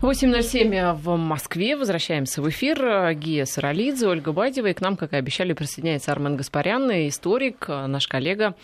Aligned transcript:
8.07 0.00 0.94
в 0.94 1.16
Москве. 1.16 1.76
Возвращаемся 1.76 2.40
в 2.40 2.48
эфир. 2.48 3.14
Гия 3.14 3.44
Саралидзе, 3.44 4.06
Ольга 4.06 4.30
Бадева. 4.30 4.68
И 4.68 4.72
к 4.72 4.80
нам, 4.80 4.96
как 4.96 5.12
и 5.12 5.16
обещали, 5.16 5.54
присоединяется 5.54 6.12
Армен 6.12 6.36
Гаспарян, 6.36 6.88
историк, 7.08 7.66
наш 7.68 8.06
коллега. 8.06 8.54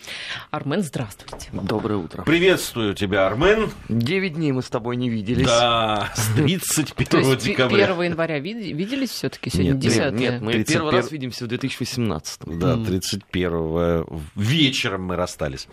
Армен, 0.49 0.81
здравствуйте. 0.81 1.49
Доброе 1.51 1.97
утро. 1.97 2.23
Приветствую 2.23 2.95
тебя, 2.95 3.27
Армен. 3.27 3.69
Девять 3.89 4.35
дней 4.35 4.53
мы 4.53 4.61
с 4.61 4.69
тобой 4.69 4.95
не 4.95 5.09
виделись. 5.09 5.45
Да, 5.45 6.09
с 6.15 6.33
31 6.35 7.07
То 7.07 7.17
есть 7.17 7.43
декабря. 7.43 7.83
1 7.83 8.01
января 8.03 8.39
вид- 8.39 8.73
виделись 8.73 9.09
все 9.09 9.27
таки 9.27 9.49
Сегодня 9.49 9.71
Нет, 9.73 9.79
10 9.79 10.13
Нет, 10.13 10.41
мы 10.41 10.53
31 10.53 10.65
первый 10.65 10.93
раз 10.93 11.11
видимся 11.11 11.43
в 11.43 11.47
2018. 11.49 12.41
Да, 12.45 12.77
31 12.77 14.05
вечером 14.35 15.03
мы 15.03 15.17
расстались. 15.17 15.67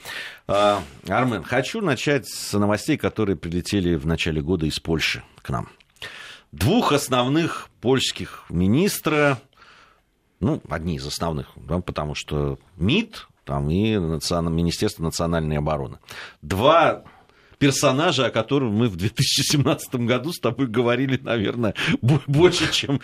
А, 0.49 0.83
Армен, 1.07 1.45
хочу 1.45 1.81
начать 1.81 2.27
с 2.27 2.53
новостей, 2.59 2.97
которые 2.97 3.37
прилетели 3.37 3.95
в 3.95 4.07
начале 4.07 4.43
года 4.43 4.67
из 4.67 4.81
Польши 4.81 5.23
к 5.43 5.51
нам. 5.51 5.69
Двух 6.53 6.93
основных 6.93 7.69
польских 7.81 8.45
министра, 8.49 9.41
ну, 10.41 10.63
одни 10.69 10.97
из 10.97 11.07
основных, 11.07 11.49
да, 11.57 11.81
потому 11.81 12.15
что 12.15 12.59
МИД 12.77 13.29
там, 13.45 13.71
и 13.71 13.97
Министерство 13.97 15.03
национальной 15.03 15.59
обороны. 15.59 15.99
Два 16.43 17.05
персонажа, 17.63 18.27
о 18.27 18.31
которых 18.31 18.73
мы 18.73 18.89
в 18.89 18.97
2017 18.97 19.95
году 19.97 20.33
с 20.33 20.39
тобой 20.41 20.67
говорили, 20.67 21.19
наверное, 21.23 21.75
бо- 22.01 22.21
больше, 22.27 22.71
чем... 22.73 23.01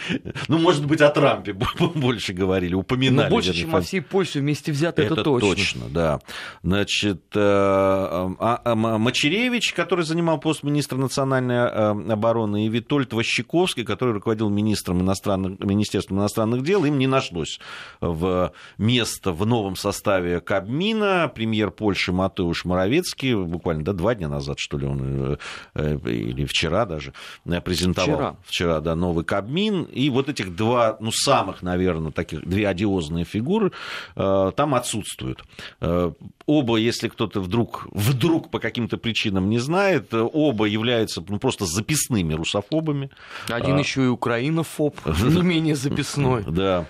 Ну, 0.48 0.58
может 0.58 0.84
быть, 0.86 1.00
о 1.00 1.10
Трампе 1.10 1.52
бо- 1.52 1.88
больше 1.94 2.32
говорили, 2.32 2.74
упоминали. 2.74 3.28
Ну, 3.28 3.30
больше, 3.30 3.48
вернее, 3.50 3.62
чем 3.62 3.70
во 3.70 3.80
всей 3.80 4.00
Польше 4.00 4.40
вместе 4.40 4.72
взято, 4.72 5.02
это, 5.02 5.22
точно. 5.22 5.82
да. 5.90 6.20
Значит, 6.62 7.22
э, 7.34 7.40
а- 7.40 8.36
а- 8.64 8.72
М- 8.72 9.00
Мачеревич, 9.00 9.72
который 9.74 10.04
занимал 10.04 10.38
пост 10.40 10.62
министра 10.62 10.96
национальной 10.96 11.54
э, 11.68 12.12
обороны, 12.12 12.66
и 12.66 12.68
Витольд 12.68 13.12
Ващиковский, 13.12 13.84
который 13.84 14.14
руководил 14.14 14.48
министром 14.48 15.00
иностранных, 15.02 15.60
Министерством 15.60 16.18
иностранных 16.18 16.62
дел, 16.64 16.84
им 16.84 16.98
не 16.98 17.06
нашлось 17.06 17.60
в 18.00 18.52
место 18.78 19.32
в 19.32 19.44
новом 19.46 19.76
составе 19.76 20.40
Кабмина. 20.40 21.30
Премьер 21.34 21.70
Польши 21.70 22.12
Матеуш 22.12 22.64
Моровецкий 22.64 23.34
буквально 23.34 23.84
да, 23.84 23.92
два 23.92 24.14
дня 24.14 24.28
назад, 24.28 24.47
что 24.56 24.78
ли, 24.78 24.86
он, 24.86 25.00
э, 25.02 25.36
э, 25.74 25.98
или 26.10 26.44
вчера 26.44 26.84
даже, 26.84 27.12
э, 27.44 27.60
презентовал 27.60 28.16
Вчера. 28.16 28.36
вчера, 28.44 28.80
да, 28.80 28.94
новый 28.94 29.24
Кабмин, 29.24 29.82
и 29.82 30.10
вот 30.10 30.28
этих 30.28 30.54
два, 30.54 30.96
ну, 31.00 31.10
самых, 31.12 31.62
наверное, 31.62 32.12
таких, 32.12 32.46
две 32.46 32.68
одиозные 32.68 33.24
фигуры 33.24 33.72
там 34.14 34.74
отсутствуют. 34.74 35.44
Оба, 35.80 36.76
если 36.76 37.08
кто-то 37.08 37.40
вдруг, 37.40 37.88
вдруг 37.92 38.50
по 38.50 38.58
каким-то 38.58 38.96
причинам 38.96 39.50
не 39.50 39.58
знает, 39.58 40.14
оба 40.14 40.64
являются 40.66 41.22
ну, 41.28 41.38
просто 41.38 41.66
записными 41.66 42.34
русофобами. 42.34 43.10
Один 43.48 43.76
А. 43.76 43.78
еще 43.78 44.04
и 44.04 44.08
украинофоб, 44.08 44.94
не 45.06 45.42
менее 45.42 45.76
записной. 45.76 46.44
Да. 46.46 46.86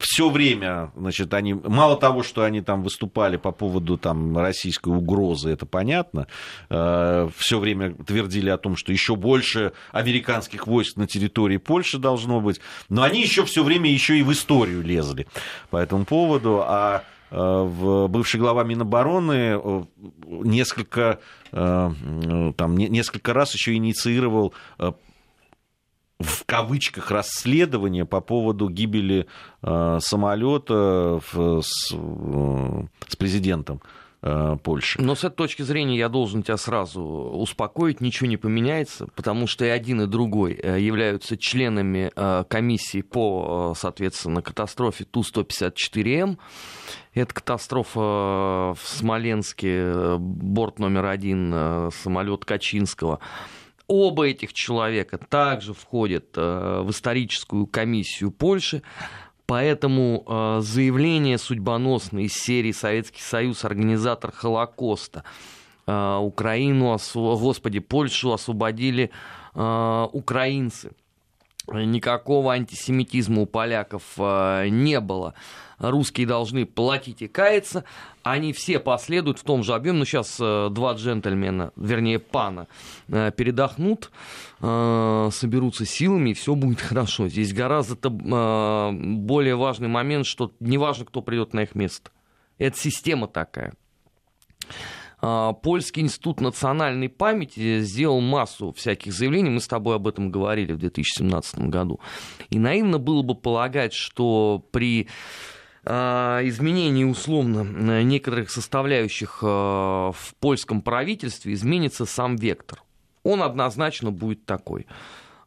Все 0.00 0.30
время, 0.30 0.90
значит, 0.96 1.34
они, 1.34 1.52
мало 1.52 1.94
того, 1.96 2.22
что 2.22 2.42
они 2.42 2.62
там 2.62 2.82
выступали 2.82 3.36
по 3.36 3.52
поводу 3.52 3.98
там, 3.98 4.36
российской 4.38 4.88
угрозы, 4.88 5.50
это 5.50 5.66
понятно, 5.66 6.26
все 6.68 7.58
время 7.58 7.92
твердили 7.94 8.48
о 8.48 8.56
том, 8.56 8.76
что 8.76 8.92
еще 8.92 9.14
больше 9.14 9.72
американских 9.92 10.66
войск 10.66 10.96
на 10.96 11.06
территории 11.06 11.58
Польши 11.58 11.98
должно 11.98 12.40
быть, 12.40 12.62
но 12.88 13.02
они 13.02 13.20
еще 13.20 13.44
все 13.44 13.62
время 13.62 13.90
еще 13.90 14.18
и 14.18 14.22
в 14.22 14.32
историю 14.32 14.82
лезли 14.82 15.26
по 15.68 15.76
этому 15.76 16.06
поводу, 16.06 16.62
а 16.64 17.04
в 17.30 18.08
бывший 18.08 18.40
глава 18.40 18.64
Минобороны 18.64 19.60
э, 19.62 19.82
несколько, 20.26 21.20
э, 21.52 21.90
там, 22.56 22.76
не- 22.76 22.88
несколько 22.88 23.32
раз 23.32 23.54
еще 23.54 23.74
инициировал 23.74 24.52
э, 24.80 24.90
в 26.20 26.44
кавычках 26.44 27.10
расследование 27.10 28.04
по 28.04 28.20
поводу 28.20 28.68
гибели 28.68 29.26
э, 29.62 29.98
самолета 30.00 31.20
в- 31.32 31.62
с, 31.62 31.92
э, 31.92 32.82
с 33.08 33.16
президентом 33.16 33.80
э, 34.22 34.56
Польши. 34.62 35.00
Но 35.00 35.14
с 35.14 35.24
этой 35.24 35.36
точки 35.36 35.62
зрения 35.62 35.96
я 35.96 36.10
должен 36.10 36.42
тебя 36.42 36.58
сразу 36.58 37.02
успокоить, 37.02 38.02
ничего 38.02 38.28
не 38.28 38.36
поменяется, 38.36 39.06
потому 39.14 39.46
что 39.46 39.64
и 39.64 39.68
один, 39.68 40.02
и 40.02 40.06
другой 40.06 40.60
э, 40.62 40.78
являются 40.78 41.38
членами 41.38 42.12
э, 42.14 42.44
комиссии 42.48 43.00
по, 43.00 43.72
соответственно, 43.74 44.42
катастрофе 44.42 45.04
Ту-154М. 45.04 46.36
Это 47.14 47.34
катастрофа 47.34 48.00
в 48.00 48.78
Смоленске, 48.84 50.16
борт 50.18 50.78
номер 50.78 51.06
один, 51.06 51.90
самолет 51.90 52.44
Качинского. 52.44 53.18
Оба 53.92 54.28
этих 54.28 54.52
человека 54.52 55.18
также 55.18 55.74
входят 55.74 56.26
э, 56.36 56.82
в 56.84 56.92
историческую 56.92 57.66
комиссию 57.66 58.30
Польши. 58.30 58.84
Поэтому 59.46 60.22
э, 60.28 60.60
заявление 60.62 61.38
судьбоносное 61.38 62.22
из 62.22 62.34
серии 62.34 62.70
Советский 62.70 63.20
Союз, 63.20 63.64
организатор 63.64 64.30
Холокоста, 64.30 65.24
э, 65.88 66.16
Украину, 66.18 66.96
господи, 67.14 67.80
Польшу 67.80 68.32
освободили 68.32 69.10
украинцы. 69.52 70.92
Никакого 71.66 72.52
антисемитизма 72.52 73.42
у 73.42 73.46
поляков 73.46 74.04
не 74.16 75.00
было. 75.00 75.34
Русские 75.80 76.26
должны 76.26 76.66
платить 76.66 77.22
и 77.22 77.28
каяться. 77.28 77.84
Они 78.22 78.52
все 78.52 78.78
последуют 78.78 79.38
в 79.38 79.44
том 79.44 79.62
же 79.64 79.74
объеме. 79.74 80.00
Ну, 80.00 80.04
сейчас 80.04 80.36
э, 80.38 80.68
два 80.70 80.92
джентльмена, 80.92 81.72
вернее, 81.74 82.18
пана, 82.18 82.68
э, 83.08 83.32
передохнут, 83.34 84.10
э, 84.60 85.28
соберутся 85.32 85.86
силами, 85.86 86.30
и 86.30 86.34
все 86.34 86.54
будет 86.54 86.80
хорошо. 86.82 87.28
Здесь 87.28 87.54
гораздо 87.54 88.10
более 88.10 89.56
важный 89.56 89.88
момент, 89.88 90.26
что 90.26 90.52
неважно, 90.60 91.06
кто 91.06 91.22
придет 91.22 91.54
на 91.54 91.62
их 91.62 91.74
место. 91.74 92.10
Это 92.58 92.78
система 92.78 93.26
такая. 93.26 93.72
А, 95.22 95.52
Польский 95.52 96.02
институт 96.02 96.40
национальной 96.40 97.08
памяти 97.08 97.80
сделал 97.80 98.20
массу 98.20 98.72
всяких 98.72 99.12
заявлений, 99.12 99.50
мы 99.50 99.60
с 99.60 99.68
тобой 99.68 99.96
об 99.96 100.06
этом 100.06 100.30
говорили 100.30 100.72
в 100.72 100.78
2017 100.78 101.58
году. 101.68 102.00
И 102.50 102.58
наивно 102.58 102.98
было 102.98 103.22
бы 103.22 103.34
полагать, 103.34 103.92
что 103.92 104.64
при 104.70 105.08
а, 105.84 106.40
изменении 106.44 107.04
условно 107.04 108.02
некоторых 108.02 108.50
составляющих 108.50 109.38
а, 109.42 110.12
в 110.12 110.34
польском 110.40 110.82
правительстве 110.82 111.54
изменится 111.54 112.06
сам 112.06 112.36
вектор. 112.36 112.82
Он 113.22 113.42
однозначно 113.42 114.10
будет 114.10 114.44
такой. 114.46 114.86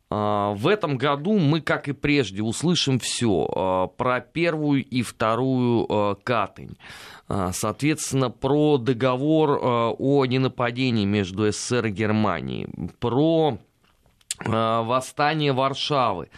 В 0.10 0.68
этом 0.70 0.98
году 0.98 1.40
мы, 1.40 1.60
как 1.60 1.88
и 1.88 1.92
прежде, 1.92 2.44
услышим 2.44 3.00
все 3.00 3.92
про 3.98 4.20
первую 4.20 4.86
и 4.86 5.02
вторую 5.02 6.20
Катынь. 6.24 6.78
Соответственно, 7.28 8.30
про 8.30 8.78
договор 8.78 9.60
о 9.60 10.26
ненападении 10.28 11.06
между 11.06 11.52
СССР 11.52 11.88
и 11.88 11.92
Германией, 11.92 12.68
про 13.00 13.58
восстание 14.46 15.54
Варшавы, 15.54 16.30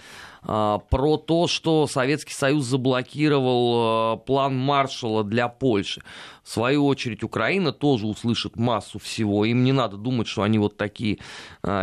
а, 0.47 0.79
про 0.89 1.17
то, 1.17 1.47
что 1.47 1.87
Советский 1.87 2.33
Союз 2.33 2.65
заблокировал 2.65 3.73
а, 4.13 4.17
план 4.17 4.55
Маршалла 4.55 5.23
для 5.23 5.47
Польши. 5.47 6.03
В 6.43 6.49
свою 6.49 6.85
очередь, 6.85 7.23
Украина 7.23 7.71
тоже 7.71 8.05
услышит 8.05 8.55
массу 8.55 8.99
всего. 8.99 9.45
Им 9.45 9.63
не 9.63 9.71
надо 9.71 9.97
думать, 9.97 10.27
что 10.27 10.43
они 10.43 10.59
вот 10.59 10.77
такие 10.77 11.17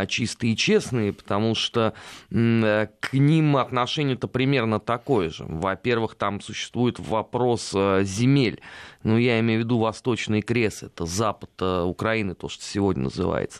чистые 0.07 0.53
и 0.53 0.55
честные, 0.55 1.11
потому 1.11 1.53
что 1.53 1.93
э, 2.31 2.87
к 3.01 3.11
ним 3.11 3.57
отношение-то 3.57 4.29
примерно 4.29 4.79
такое 4.79 5.31
же. 5.31 5.43
Во-первых, 5.45 6.15
там 6.15 6.39
существует 6.39 6.97
вопрос 6.97 7.73
э, 7.75 8.03
земель. 8.05 8.61
Ну, 9.03 9.17
я 9.17 9.41
имею 9.41 9.59
в 9.59 9.63
виду 9.65 9.79
Восточный 9.79 10.41
Крест, 10.41 10.83
это 10.83 11.05
запад 11.05 11.51
э, 11.59 11.81
Украины, 11.81 12.33
то, 12.33 12.47
что 12.47 12.63
сегодня 12.63 13.03
называется. 13.03 13.59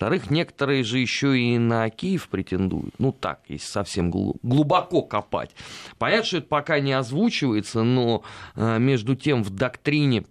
Во-вторых, 0.00 0.30
некоторые 0.30 0.82
же 0.82 0.98
еще 0.98 1.38
и 1.38 1.58
на 1.58 1.90
Киев 1.90 2.30
претендуют. 2.30 2.94
Ну 2.96 3.12
так, 3.12 3.40
если 3.48 3.66
совсем 3.66 4.10
глу- 4.10 4.36
глубоко 4.42 5.02
копать. 5.02 5.50
Понятно, 5.98 6.24
что 6.24 6.36
это 6.38 6.46
пока 6.46 6.80
не 6.80 6.94
озвучивается, 6.94 7.82
но 7.82 8.22
э, 8.56 8.78
между 8.78 9.14
тем 9.14 9.42
в 9.42 9.50
доктрине 9.50 10.24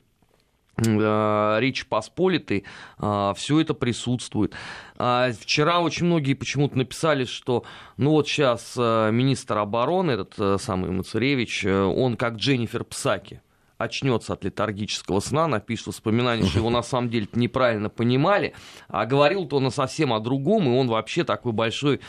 э, 0.77 1.57
Речи 1.59 1.85
Посполитой 1.85 2.63
все 2.97 3.61
это 3.61 3.75
присутствует. 3.75 4.55
А 4.97 5.31
Вчера 5.39 5.81
очень 5.81 6.07
многие 6.07 6.33
почему-то 6.33 6.75
написали, 6.75 7.25
что 7.25 7.63
ну 7.97 8.09
вот 8.09 8.27
сейчас 8.27 8.73
э, 8.75 9.11
министр 9.11 9.59
обороны, 9.59 10.13
этот 10.13 10.33
э, 10.39 10.57
самый 10.59 10.89
Мацаревич, 10.89 11.63
э, 11.63 11.83
он 11.83 12.17
как 12.17 12.37
Дженнифер 12.37 12.85
Псаки 12.85 13.39
очнется 13.79 14.33
от 14.33 14.43
летаргического 14.43 15.21
сна, 15.21 15.47
напишет 15.47 15.87
воспоминания, 15.87 16.45
что 16.45 16.59
его 16.59 16.69
на 16.69 16.83
самом 16.83 17.09
деле 17.09 17.27
неправильно 17.33 17.89
понимали, 17.89 18.53
а 18.87 19.05
говорил-то 19.05 19.55
он 19.55 19.71
совсем 19.71 20.13
о 20.13 20.19
другом, 20.19 20.65
и 20.65 20.77
он 20.77 20.87
вообще 20.87 21.23
такой 21.23 21.53
большой 21.53 22.01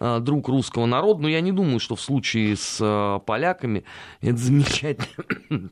э, 0.00 0.18
друг 0.20 0.48
русского 0.48 0.86
народа. 0.86 1.22
Но 1.22 1.28
я 1.28 1.40
не 1.40 1.52
думаю, 1.52 1.78
что 1.78 1.94
в 1.94 2.00
случае 2.00 2.56
с 2.56 2.78
э, 2.80 3.20
поляками 3.26 3.84
это 4.20 4.38
замечательно 4.38 5.06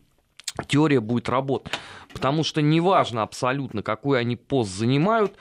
теория 0.69 1.01
будет 1.01 1.29
работать. 1.29 1.73
Потому 2.13 2.45
что 2.45 2.61
неважно 2.61 3.23
абсолютно, 3.23 3.83
какой 3.83 4.21
они 4.21 4.37
пост 4.37 4.71
занимают, 4.71 5.37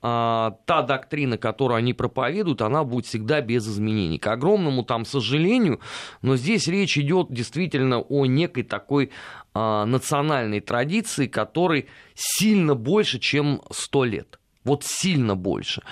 та 0.00 0.82
доктрина, 0.86 1.38
которую 1.38 1.78
они 1.78 1.94
проповедуют, 1.94 2.62
она 2.62 2.84
будет 2.84 3.06
всегда 3.06 3.40
без 3.40 3.66
изменений. 3.68 4.18
К 4.18 4.28
огромному 4.28 4.82
там 4.82 5.04
сожалению, 5.04 5.80
но 6.22 6.36
здесь 6.36 6.68
речь 6.68 6.96
идет 6.98 7.28
действительно 7.30 8.00
о 8.00 8.26
некой 8.26 8.62
такой 8.62 9.10
национальной 9.54 10.60
традиции, 10.60 11.26
которой 11.26 11.88
сильно 12.14 12.74
больше, 12.74 13.18
чем 13.18 13.62
сто 13.70 14.04
лет. 14.04 14.38
Вот 14.64 14.82
сильно 14.84 15.36
больше 15.36 15.82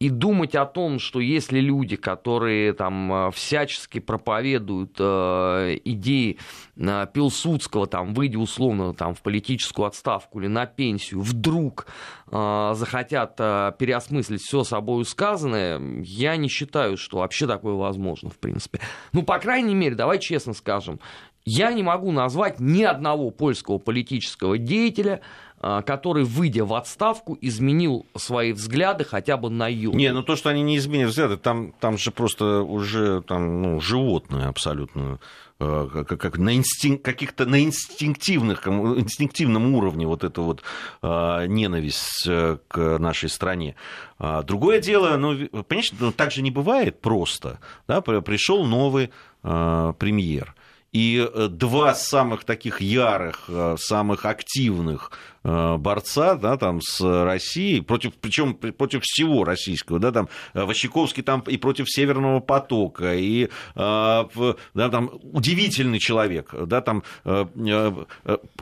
и 0.00 0.08
думать 0.08 0.54
о 0.54 0.64
том, 0.64 0.98
что 0.98 1.20
если 1.20 1.60
люди, 1.60 1.94
которые 1.94 2.72
там 2.72 3.12
э, 3.12 3.30
всячески 3.32 4.00
проповедуют 4.00 4.96
э, 4.98 5.78
идеи 5.84 6.38
э, 6.76 7.06
Пилсудского, 7.12 7.86
там, 7.86 8.14
выйдя 8.14 8.38
условно 8.38 8.94
там, 8.94 9.14
в 9.14 9.20
политическую 9.20 9.86
отставку 9.86 10.40
или 10.40 10.46
на 10.46 10.64
пенсию, 10.64 11.20
вдруг 11.20 11.86
э, 12.32 12.72
захотят 12.74 13.34
э, 13.38 13.72
переосмыслить 13.78 14.40
все 14.40 14.64
собой 14.64 15.04
сказанное, 15.04 15.78
я 16.02 16.36
не 16.36 16.48
считаю, 16.48 16.96
что 16.96 17.18
вообще 17.18 17.46
такое 17.46 17.74
возможно, 17.74 18.30
в 18.30 18.38
принципе. 18.38 18.80
Ну, 19.12 19.22
по 19.22 19.38
крайней 19.38 19.74
мере, 19.74 19.94
давай 19.96 20.18
честно 20.18 20.54
скажем, 20.54 20.98
я 21.44 21.72
не 21.72 21.82
могу 21.82 22.12
назвать 22.12 22.60
ни 22.60 22.82
одного 22.82 23.30
польского 23.30 23.78
политического 23.78 24.58
деятеля, 24.58 25.20
который, 25.60 26.24
выйдя 26.24 26.64
в 26.64 26.72
отставку, 26.72 27.36
изменил 27.40 28.06
свои 28.16 28.52
взгляды 28.52 29.04
хотя 29.04 29.36
бы 29.36 29.50
на 29.50 29.68
йоту. 29.68 29.96
Не, 29.96 30.12
ну 30.12 30.22
то, 30.22 30.36
что 30.36 30.48
они 30.48 30.62
не 30.62 30.78
изменили 30.78 31.06
взгляды, 31.06 31.36
там, 31.36 31.72
там 31.80 31.98
же 31.98 32.10
просто 32.10 32.62
уже 32.62 33.20
там, 33.22 33.60
ну, 33.60 33.80
животное 33.80 34.48
абсолютно 34.48 35.20
э, 35.58 35.88
как, 35.92 36.18
как 36.18 36.38
на 36.38 36.54
инстинк, 36.54 37.02
каких-то 37.02 37.44
на 37.44 37.62
инстинктивных, 37.62 38.66
инстинктивном 38.66 39.74
уровне 39.74 40.06
вот 40.06 40.24
эта 40.24 40.40
вот 40.40 40.62
а, 41.02 41.46
ненависть 41.46 42.26
э, 42.26 42.56
к 42.68 42.98
нашей 42.98 43.28
стране. 43.28 43.74
А, 44.18 44.42
другое 44.42 44.80
дело, 44.80 45.16
ну, 45.18 45.36
понимаете, 45.64 45.94
ну, 46.00 46.12
так 46.12 46.32
же 46.32 46.40
не 46.40 46.50
бывает 46.50 47.00
просто. 47.02 47.58
Да? 47.86 48.00
Пришел 48.00 48.64
новый 48.64 49.10
а, 49.42 49.92
премьер. 49.92 50.54
И 50.92 51.24
э, 51.32 51.48
два 51.48 51.94
самых 51.94 52.44
таких 52.44 52.80
ярых, 52.80 53.48
самых 53.76 54.24
активных 54.24 55.12
Э, 55.39 55.39
борца, 55.42 56.34
да, 56.34 56.56
там, 56.56 56.80
с 56.82 57.00
Россией, 57.00 57.80
против, 57.80 58.14
причем 58.14 58.54
против 58.54 59.02
всего 59.04 59.44
российского, 59.44 59.98
да, 59.98 60.12
там, 60.12 60.28
э, 60.52 60.64
Ващиковский 60.64 61.22
там 61.22 61.40
и 61.40 61.56
против 61.56 61.90
Северного 61.90 62.40
потока, 62.40 63.14
и, 63.14 63.44
э, 63.44 63.48
да, 63.74 64.88
там, 64.90 65.10
удивительный 65.32 65.98
человек, 65.98 66.54
да, 66.66 66.82
там, 66.82 67.02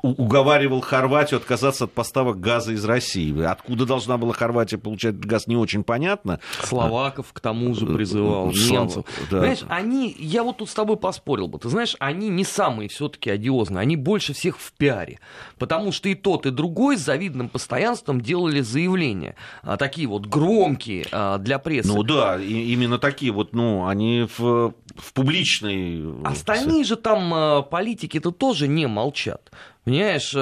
уговаривал 0.03 0.81
Хорватию 0.81 1.39
отказаться 1.39 1.85
от 1.85 1.93
поставок 1.93 2.39
газа 2.41 2.73
из 2.73 2.85
России. 2.85 3.43
Откуда 3.43 3.85
должна 3.85 4.17
была 4.17 4.33
Хорватия 4.33 4.79
получать 4.79 5.19
газ, 5.19 5.47
не 5.49 5.57
очень 5.57 5.83
понятно. 5.83 6.39
Словаков 6.63 7.33
к 7.33 7.41
тому 7.41 7.75
же 7.75 7.87
призывал, 7.87 8.53
немцев. 8.53 9.05
Да. 9.31 9.39
Понимаешь, 9.39 9.65
они, 9.69 10.15
я 10.19 10.45
вот 10.45 10.59
тут 10.59 10.71
с 10.71 10.75
тобой 10.75 10.97
поспорил 10.97 11.49
бы, 11.49 11.59
ты 11.59 11.69
знаешь, 11.69 11.97
они 11.99 12.29
не 12.29 12.45
самые 12.45 12.89
все-таки 12.89 13.31
одиозные, 13.31 13.81
они 13.81 13.97
больше 13.97 14.33
всех 14.33 14.59
в 14.59 14.73
пиаре, 14.73 15.19
потому 15.59 15.91
что 15.91 16.09
и 16.09 16.15
тот, 16.15 16.47
и 16.47 16.51
другой 16.51 16.68
другой 16.69 16.99
с 16.99 17.01
завидным 17.01 17.49
постоянством 17.49 18.21
делали 18.21 18.61
заявления, 18.61 19.37
а, 19.63 19.79
такие 19.79 20.07
вот 20.07 20.27
громкие 20.27 21.07
а, 21.11 21.39
для 21.39 21.59
прессы. 21.59 21.89
Ну 21.89 22.03
да, 22.03 22.39
и, 22.39 22.73
именно 22.73 22.99
такие 22.99 23.33
вот, 23.33 23.55
ну, 23.55 23.87
они 23.87 24.29
в, 24.37 24.75
в 24.97 25.13
публичной... 25.15 26.05
Остальные 26.25 26.85
же 26.85 26.97
там 26.97 27.33
а, 27.33 27.63
политики-то 27.63 28.33
тоже 28.33 28.69
не 28.69 28.87
молчат. 28.87 29.51
Понимаешь, 29.85 30.33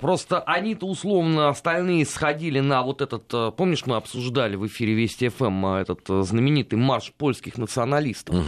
просто 0.00 0.40
они-то 0.40 0.86
условно 0.86 1.50
остальные 1.50 2.06
сходили 2.06 2.60
на 2.60 2.82
вот 2.82 3.02
этот, 3.02 3.54
помнишь, 3.54 3.84
мы 3.84 3.96
обсуждали 3.96 4.56
в 4.56 4.66
эфире 4.66 4.94
Вести 4.94 5.28
ФМ 5.28 5.66
этот 5.66 6.00
знаменитый 6.06 6.78
марш 6.78 7.12
польских 7.18 7.58
националистов. 7.58 8.36
Угу. 8.36 8.44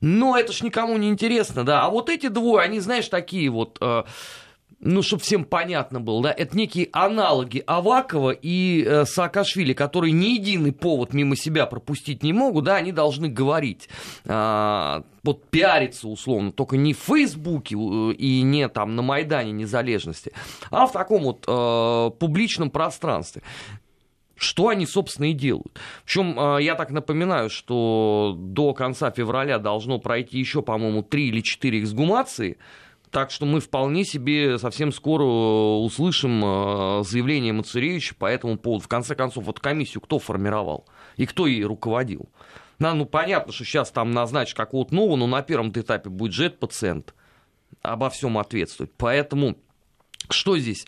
Но 0.00 0.38
это 0.38 0.54
ж 0.54 0.62
никому 0.62 0.96
не 0.96 1.10
интересно, 1.10 1.62
да. 1.62 1.84
А 1.84 1.90
вот 1.90 2.08
эти 2.08 2.28
двое, 2.28 2.64
они, 2.64 2.80
знаешь, 2.80 3.08
такие 3.08 3.50
вот 3.50 3.78
ну, 4.80 5.02
чтобы 5.02 5.22
всем 5.22 5.44
понятно 5.44 6.00
было, 6.00 6.22
да, 6.22 6.32
это 6.32 6.56
некие 6.56 6.88
аналоги 6.92 7.62
Авакова 7.66 8.30
и 8.30 8.82
э, 8.82 9.04
Саакашвили, 9.04 9.74
которые 9.74 10.12
ни 10.12 10.38
единый 10.38 10.72
повод 10.72 11.12
мимо 11.12 11.36
себя 11.36 11.66
пропустить 11.66 12.22
не 12.22 12.32
могут, 12.32 12.64
да, 12.64 12.76
они 12.76 12.90
должны 12.90 13.28
говорить, 13.28 13.88
э, 14.24 15.02
вот 15.22 15.50
пиариться 15.50 16.08
условно, 16.08 16.50
только 16.50 16.78
не 16.78 16.94
в 16.94 16.98
Фейсбуке 16.98 17.76
и 17.76 18.42
не 18.42 18.68
там 18.68 18.96
на 18.96 19.02
Майдане 19.02 19.52
Незалежности, 19.52 20.32
а 20.70 20.86
в 20.86 20.92
таком 20.92 21.24
вот 21.24 21.44
э, 21.46 22.10
публичном 22.18 22.70
пространстве 22.70 23.42
что 24.42 24.68
они, 24.68 24.86
собственно, 24.86 25.26
и 25.26 25.34
делают. 25.34 25.78
Причем, 26.06 26.34
э, 26.40 26.62
я 26.62 26.74
так 26.74 26.90
напоминаю, 26.90 27.50
что 27.50 28.34
до 28.38 28.72
конца 28.72 29.10
февраля 29.10 29.58
должно 29.58 29.98
пройти 29.98 30.38
еще, 30.38 30.62
по-моему, 30.62 31.02
3 31.02 31.28
или 31.28 31.42
4 31.42 31.82
эксгумации 31.82 32.56
так 33.10 33.30
что 33.30 33.44
мы 33.44 33.60
вполне 33.60 34.04
себе 34.04 34.58
совсем 34.58 34.92
скоро 34.92 35.24
услышим 35.24 36.42
э, 36.44 37.02
заявление 37.04 37.52
Мацаревича 37.52 38.14
по 38.14 38.26
этому 38.26 38.56
поводу. 38.56 38.84
В 38.84 38.88
конце 38.88 39.14
концов, 39.14 39.44
вот 39.44 39.60
комиссию 39.60 40.00
кто 40.00 40.18
формировал 40.18 40.86
и 41.16 41.26
кто 41.26 41.46
ей 41.46 41.64
руководил? 41.64 42.28
Да, 42.78 42.94
ну, 42.94 43.04
понятно, 43.04 43.52
что 43.52 43.64
сейчас 43.64 43.90
там 43.90 44.12
назначат 44.12 44.56
какого-то 44.56 44.94
нового, 44.94 45.16
но 45.16 45.26
на 45.26 45.42
первом 45.42 45.70
этапе 45.70 46.08
будет 46.08 46.32
же 46.32 46.50
пациент 46.50 47.14
обо 47.82 48.08
всем 48.10 48.38
ответствовать. 48.38 48.92
Поэтому 48.96 49.56
что 50.28 50.56
здесь 50.56 50.86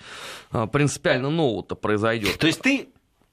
э, 0.53 0.67
принципиально 0.69 1.31
нового-то 1.31 1.75
произойдет? 1.75 2.39
То 2.39 2.47
есть 2.47 2.63
ты 2.63 2.89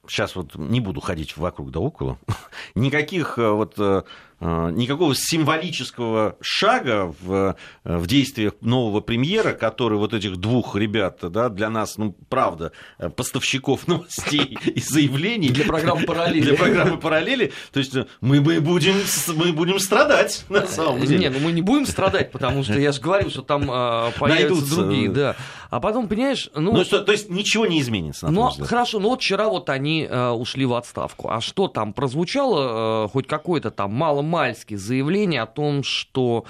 сейчас 0.08 0.34
вот 0.34 0.56
не 0.56 0.80
буду 0.80 1.00
ходить 1.00 1.36
вокруг 1.36 1.70
да 1.70 1.78
около, 1.78 2.18
никаких 2.74 3.38
вот 3.38 3.74
Э, 3.78 4.02
никакого 4.40 5.14
символического 5.14 6.36
шага 6.40 7.14
в, 7.20 7.56
э, 7.84 7.96
в 7.98 8.06
действиях 8.06 8.54
нового 8.60 9.00
премьера, 9.00 9.52
который 9.52 9.98
вот 9.98 10.14
этих 10.14 10.36
двух 10.38 10.76
ребят, 10.76 11.18
да, 11.22 11.48
для 11.48 11.68
нас, 11.68 11.98
ну, 11.98 12.16
правда, 12.28 12.72
э, 12.98 13.10
поставщиков 13.10 13.86
новостей 13.86 14.58
и 14.64 14.80
заявлений. 14.80 15.50
Для 15.50 15.64
программы 15.64 16.04
параллели. 16.04 16.42
Для 16.42 16.56
программы 16.56 16.96
параллели. 16.96 17.52
То 17.72 17.80
есть 17.80 17.94
мы, 18.20 18.40
мы, 18.40 18.60
будем, 18.60 18.94
мы 19.34 19.52
будем 19.52 19.78
страдать, 19.78 20.44
на 20.48 20.66
самом 20.66 21.00
деле. 21.02 21.18
Не, 21.18 21.30
ну 21.30 21.40
мы 21.40 21.52
не 21.52 21.62
будем 21.62 21.86
страдать, 21.86 22.32
потому 22.32 22.62
что 22.62 22.78
я 22.78 22.92
же 22.92 23.00
говорю, 23.00 23.30
что 23.30 23.42
там 23.42 23.66
появятся 23.66 24.20
Найдутся. 24.20 24.76
другие, 24.76 25.10
да. 25.10 25.36
А 25.70 25.78
потом, 25.78 26.08
понимаешь, 26.08 26.50
ну... 26.54 26.72
ну 26.72 26.84
что, 26.84 27.00
то 27.00 27.12
есть 27.12 27.30
ничего 27.30 27.64
не 27.64 27.80
изменится, 27.80 28.26
на 28.26 28.32
Ну, 28.32 28.50
хорошо, 28.64 28.98
ну 28.98 29.10
вот 29.10 29.20
вчера 29.20 29.48
вот 29.48 29.70
они 29.70 30.02
э, 30.02 30.30
ушли 30.30 30.66
в 30.66 30.74
отставку. 30.74 31.30
А 31.30 31.40
что 31.40 31.68
там 31.68 31.92
прозвучало, 31.92 33.04
э, 33.04 33.08
хоть 33.08 33.28
какое-то 33.28 33.70
там 33.70 33.92
мало 33.92 34.22
маломальски 34.30 34.76
заявление 34.76 35.42
о 35.42 35.46
том, 35.46 35.82
что 35.82 36.44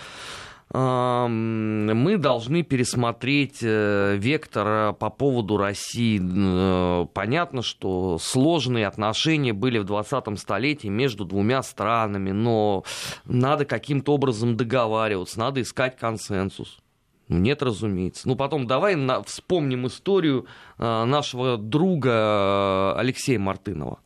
мы 0.72 2.16
должны 2.16 2.62
пересмотреть 2.62 3.58
э, 3.60 4.14
вектор 4.16 4.92
по 4.92 5.10
поводу 5.10 5.56
России. 5.56 6.20
Э, 6.22 7.06
понятно, 7.12 7.62
что 7.62 8.18
сложные 8.18 8.86
отношения 8.86 9.52
были 9.52 9.78
в 9.78 9.84
20-м 9.84 10.36
столетии 10.36 10.86
между 10.86 11.24
двумя 11.24 11.64
странами, 11.64 12.30
но 12.30 12.84
надо 13.24 13.64
каким-то 13.64 14.14
образом 14.14 14.56
договариваться, 14.56 15.40
надо 15.40 15.60
искать 15.60 15.96
консенсус. 15.96 16.78
Нет, 17.26 17.64
разумеется. 17.64 18.28
Ну, 18.28 18.36
потом 18.36 18.68
давай 18.68 18.96
вспомним 19.24 19.88
историю 19.88 20.46
э, 20.78 21.04
нашего 21.04 21.58
друга 21.58 22.96
Алексея 22.96 23.40
Мартынова. 23.40 23.98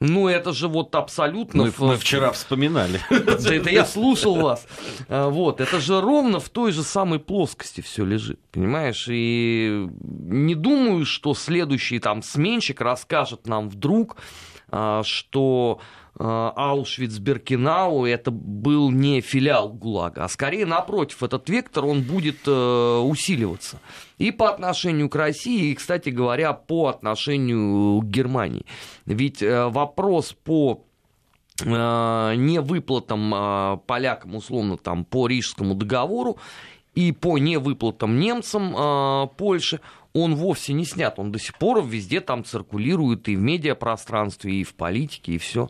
Ну, 0.00 0.28
это 0.28 0.52
же 0.52 0.68
вот 0.68 0.94
абсолютно... 0.94 1.64
Мы, 1.64 1.72
мы 1.78 1.96
вчера 1.96 2.30
вспоминали. 2.30 3.00
Да 3.10 3.54
это 3.54 3.70
я 3.70 3.84
слушал 3.84 4.36
вас. 4.36 4.66
А, 5.08 5.28
вот, 5.28 5.60
это 5.60 5.80
же 5.80 6.00
ровно 6.00 6.38
в 6.38 6.48
той 6.48 6.72
же 6.72 6.82
самой 6.82 7.18
плоскости 7.18 7.80
все 7.80 8.04
лежит, 8.04 8.40
понимаешь? 8.52 9.06
И 9.10 9.88
не 10.00 10.54
думаю, 10.54 11.04
что 11.04 11.34
следующий 11.34 11.98
там 11.98 12.22
сменщик 12.22 12.80
расскажет 12.80 13.46
нам 13.46 13.68
вдруг, 13.68 14.16
а, 14.70 15.02
что 15.04 15.80
Аушвиц-Беркинау 16.18 18.04
это 18.04 18.32
был 18.32 18.90
не 18.90 19.20
филиал 19.20 19.68
ГУЛАГа, 19.72 20.24
а 20.24 20.28
скорее 20.28 20.66
напротив, 20.66 21.22
этот 21.22 21.48
вектор 21.48 21.84
он 21.84 22.02
будет 22.02 22.38
э, 22.46 22.98
усиливаться. 22.98 23.80
И 24.18 24.32
по 24.32 24.50
отношению 24.50 25.08
к 25.08 25.14
России, 25.14 25.70
и, 25.70 25.74
кстати 25.74 26.08
говоря, 26.08 26.52
по 26.54 26.88
отношению 26.88 28.00
к 28.00 28.06
Германии. 28.06 28.66
Ведь 29.06 29.42
э, 29.42 29.68
вопрос 29.68 30.32
по 30.32 30.84
э, 31.64 32.34
невыплатам 32.34 33.80
полякам, 33.86 34.34
условно, 34.34 34.76
там, 34.76 35.04
по 35.04 35.28
Рижскому 35.28 35.74
договору 35.74 36.38
и 36.94 37.12
по 37.12 37.38
невыплатам 37.38 38.18
немцам 38.18 39.28
Польши, 39.36 39.80
он 40.14 40.34
вовсе 40.34 40.72
не 40.72 40.84
снят. 40.84 41.16
Он 41.18 41.30
до 41.30 41.38
сих 41.38 41.56
пор 41.58 41.84
везде 41.86 42.20
там 42.20 42.44
циркулирует 42.44 43.28
и 43.28 43.36
в 43.36 43.40
медиапространстве, 43.40 44.54
и 44.54 44.64
в 44.64 44.74
политике, 44.74 45.34
и 45.34 45.38
все 45.38 45.68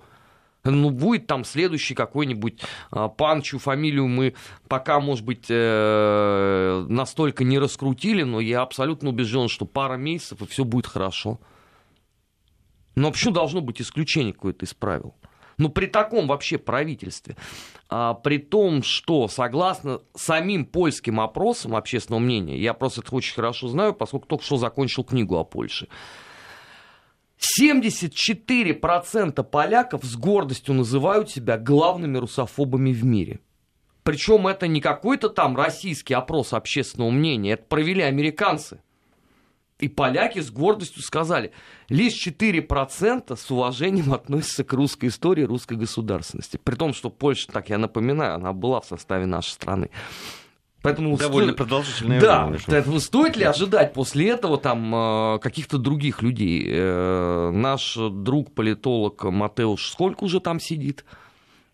ну, 0.64 0.90
будет 0.90 1.26
там 1.26 1.44
следующий 1.44 1.94
какой-нибудь 1.94 2.60
а, 2.90 3.08
пан, 3.08 3.42
чью 3.42 3.58
фамилию 3.58 4.08
мы 4.08 4.34
пока, 4.68 5.00
может 5.00 5.24
быть, 5.24 5.46
э, 5.48 6.86
настолько 6.88 7.44
не 7.44 7.58
раскрутили, 7.58 8.22
но 8.22 8.40
я 8.40 8.62
абсолютно 8.62 9.10
убежден, 9.10 9.48
что 9.48 9.66
пара 9.66 9.96
месяцев, 9.96 10.42
и 10.42 10.46
все 10.46 10.64
будет 10.64 10.86
хорошо. 10.86 11.38
Но 12.94 13.12
почему 13.12 13.32
должно 13.32 13.60
быть 13.60 13.80
исключение 13.80 14.32
какое-то 14.32 14.64
из 14.64 14.74
правил? 14.74 15.14
Ну, 15.58 15.70
при 15.70 15.86
таком 15.86 16.28
вообще 16.28 16.56
правительстве, 16.56 17.36
а, 17.88 18.14
при 18.14 18.38
том, 18.38 18.82
что 18.82 19.26
согласно 19.26 20.00
самим 20.14 20.64
польским 20.64 21.20
опросам 21.20 21.74
общественного 21.74 22.20
мнения, 22.20 22.58
я 22.58 22.74
просто 22.74 23.00
это 23.00 23.14
очень 23.14 23.34
хорошо 23.34 23.68
знаю, 23.68 23.92
поскольку 23.92 24.28
только 24.28 24.44
что 24.44 24.56
закончил 24.56 25.02
книгу 25.02 25.36
о 25.36 25.44
Польше, 25.44 25.88
74% 27.60 29.42
поляков 29.44 30.04
с 30.04 30.16
гордостью 30.16 30.74
называют 30.74 31.30
себя 31.30 31.56
главными 31.56 32.18
русофобами 32.18 32.92
в 32.92 33.04
мире. 33.04 33.40
Причем 34.02 34.46
это 34.46 34.66
не 34.66 34.80
какой-то 34.80 35.28
там 35.28 35.56
российский 35.56 36.14
опрос 36.14 36.52
общественного 36.52 37.10
мнения, 37.10 37.52
это 37.52 37.64
провели 37.64 38.02
американцы. 38.02 38.80
И 39.78 39.86
поляки 39.86 40.40
с 40.40 40.50
гордостью 40.50 41.02
сказали, 41.02 41.52
лишь 41.88 42.26
4% 42.26 43.36
с 43.36 43.50
уважением 43.50 44.12
относятся 44.14 44.64
к 44.64 44.72
русской 44.72 45.06
истории, 45.06 45.42
русской 45.42 45.76
государственности. 45.76 46.56
При 46.56 46.74
том, 46.74 46.92
что 46.92 47.10
Польша, 47.10 47.46
так 47.48 47.68
я 47.68 47.78
напоминаю, 47.78 48.34
она 48.34 48.52
была 48.52 48.80
в 48.80 48.86
составе 48.86 49.26
нашей 49.26 49.50
страны. 49.50 49.90
Поэтому 50.82 51.16
Довольно 51.16 51.52
сто... 51.52 51.82
стоит... 51.82 52.20
да, 52.20 52.46
время. 52.46 52.58
Да, 52.58 52.64
поэтому 52.66 53.00
стоит 53.00 53.36
ли 53.36 53.44
ожидать 53.44 53.92
после 53.92 54.30
этого 54.30 54.58
там 54.58 54.94
э, 54.94 55.38
каких-то 55.40 55.76
других 55.78 56.22
людей? 56.22 56.64
Э, 56.68 57.50
наш 57.52 57.96
друг-политолог 57.96 59.24
Матеуш 59.24 59.90
сколько 59.90 60.24
уже 60.24 60.40
там 60.40 60.60
сидит 60.60 61.04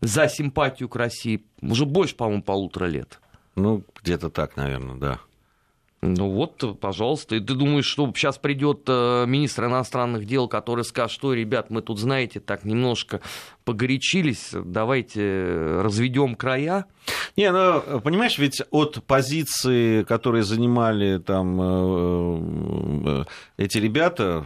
за 0.01 0.29
симпатию 0.29 0.89
к 0.89 0.97
России? 0.97 1.45
Уже 1.61 1.85
больше, 1.85 2.17
по-моему, 2.17 2.43
полутора 2.43 2.87
лет. 2.87 3.21
Ну, 3.57 3.85
где-то 4.03 4.31
так, 4.31 4.57
наверное, 4.57 4.97
да. 4.97 5.21
Ну 6.07 6.29
вот, 6.29 6.79
пожалуйста. 6.81 7.37
И 7.37 7.41
ты 7.41 7.55
думаешь, 7.55 7.87
что 7.87 8.07
сейчас 8.15 8.37
придет 8.37 8.83
э, 8.89 9.25
министр 9.27 9.67
иностранных 9.67 10.27
дел, 10.27 10.49
который 10.49 10.85
скажет, 10.85 11.13
что, 11.13 11.33
ребят, 11.33 11.71
мы 11.71 11.81
тут, 11.81 11.99
знаете, 11.99 12.41
так 12.41 12.65
немножко 12.65 13.23
погорячились, 13.65 14.51
давайте 14.53 15.81
разведем 15.81 16.35
края? 16.35 16.85
Не, 17.37 17.51
ну, 17.51 18.01
понимаешь, 18.01 18.37
ведь 18.37 18.63
от 18.71 19.03
позиции, 19.05 20.03
которые 20.03 20.45
занимали 20.45 21.19
там 21.19 21.61
э, 21.61 22.41
э, 23.07 23.25
эти 23.57 23.79
ребята 23.79 24.45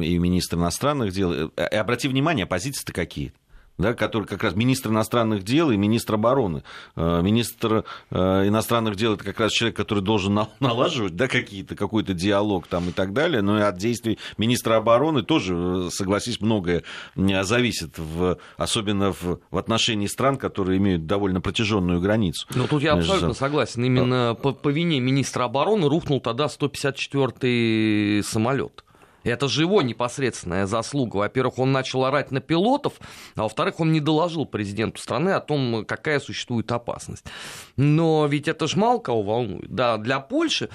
и 0.00 0.16
министр 0.18 0.58
иностранных 0.58 1.12
дел, 1.12 1.32
и 1.32 1.60
обрати 1.60 2.06
внимание, 2.06 2.46
позиции-то 2.46 2.92
какие? 2.92 3.32
Да, 3.80 3.94
который 3.94 4.24
как 4.24 4.42
раз 4.42 4.54
министр 4.54 4.90
иностранных 4.90 5.42
дел 5.42 5.70
и 5.70 5.76
министр 5.76 6.14
обороны. 6.14 6.62
Э, 6.96 7.20
министр 7.22 7.84
э, 8.10 8.48
иностранных 8.48 8.96
дел 8.96 9.14
это 9.14 9.24
как 9.24 9.40
раз 9.40 9.52
человек, 9.52 9.76
который 9.76 10.02
должен 10.02 10.38
налаживать 10.60 11.16
да, 11.16 11.28
какие-то, 11.28 11.74
какой-то 11.74 12.14
диалог 12.14 12.66
там 12.66 12.88
и 12.88 12.92
так 12.92 13.12
далее, 13.12 13.42
но 13.42 13.58
и 13.58 13.62
от 13.62 13.76
действий 13.76 14.18
министра 14.38 14.76
обороны 14.76 15.22
тоже, 15.22 15.54
э, 15.54 15.88
согласись, 15.90 16.40
многое 16.40 16.82
зависит, 17.16 17.98
в, 17.98 18.38
особенно 18.56 19.12
в, 19.12 19.40
в 19.50 19.58
отношении 19.58 20.06
стран, 20.06 20.36
которые 20.36 20.78
имеют 20.78 21.06
довольно 21.06 21.40
протяженную 21.40 22.00
границу. 22.00 22.46
Ну, 22.54 22.66
тут 22.66 22.82
я 22.82 22.94
абсолютно 22.94 23.34
согласен. 23.34 23.84
Именно 23.84 24.36
по, 24.40 24.52
по 24.52 24.68
вине 24.68 25.00
министра 25.00 25.44
обороны 25.44 25.88
рухнул 25.88 26.20
тогда 26.20 26.46
154-й 26.46 28.22
самолет. 28.22 28.84
Это 29.24 29.48
же 29.48 29.62
его 29.62 29.82
непосредственная 29.82 30.66
заслуга. 30.66 31.18
Во-первых, 31.18 31.58
он 31.58 31.72
начал 31.72 32.04
орать 32.04 32.30
на 32.30 32.40
пилотов, 32.40 32.94
а 33.36 33.42
во-вторых, 33.42 33.80
он 33.80 33.92
не 33.92 34.00
доложил 34.00 34.46
президенту 34.46 35.00
страны 35.00 35.30
о 35.30 35.40
том, 35.40 35.84
какая 35.84 36.20
существует 36.20 36.70
опасность. 36.72 37.24
Но 37.76 38.26
ведь 38.26 38.48
это 38.48 38.66
же 38.66 38.78
мало 38.78 38.98
кого 38.98 39.22
волнует. 39.22 39.70
Да, 39.70 39.98
для 39.98 40.20
Польши 40.20 40.68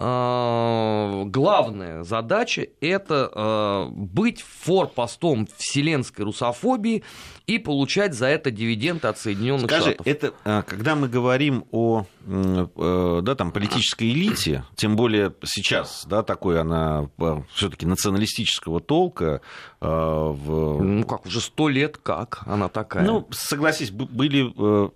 главная 0.00 2.04
задача 2.04 2.66
это 2.80 3.30
э, 3.34 3.88
быть 3.92 4.40
форпостом 4.40 5.46
вселенской 5.58 6.24
русофобии 6.24 7.02
и 7.46 7.58
получать 7.58 8.14
за 8.14 8.28
это 8.28 8.50
дивиденды 8.50 9.08
от 9.08 9.18
Соединенных 9.18 9.66
Скажи, 9.66 9.92
Штатов. 9.92 10.06
это, 10.06 10.32
а, 10.44 10.62
когда 10.62 10.94
мы 10.94 11.08
говорим 11.08 11.64
о 11.70 12.06
э, 12.26 13.20
да, 13.22 13.34
там, 13.34 13.52
политической 13.52 14.10
элите, 14.10 14.64
тем 14.76 14.96
более 14.96 15.34
сейчас, 15.44 16.06
да, 16.06 16.22
такой 16.22 16.60
она 16.60 17.10
э, 17.18 17.42
все-таки 17.54 17.84
националистического 17.84 18.80
толка. 18.80 19.42
Э, 19.82 19.86
в... 19.86 20.82
Ну 20.82 21.04
как, 21.04 21.24
уже 21.24 21.40
сто 21.40 21.70
лет 21.70 21.96
как 21.96 22.42
она 22.44 22.68
такая? 22.68 23.02
Ну, 23.02 23.26
согласись, 23.30 23.90
были 23.90 24.52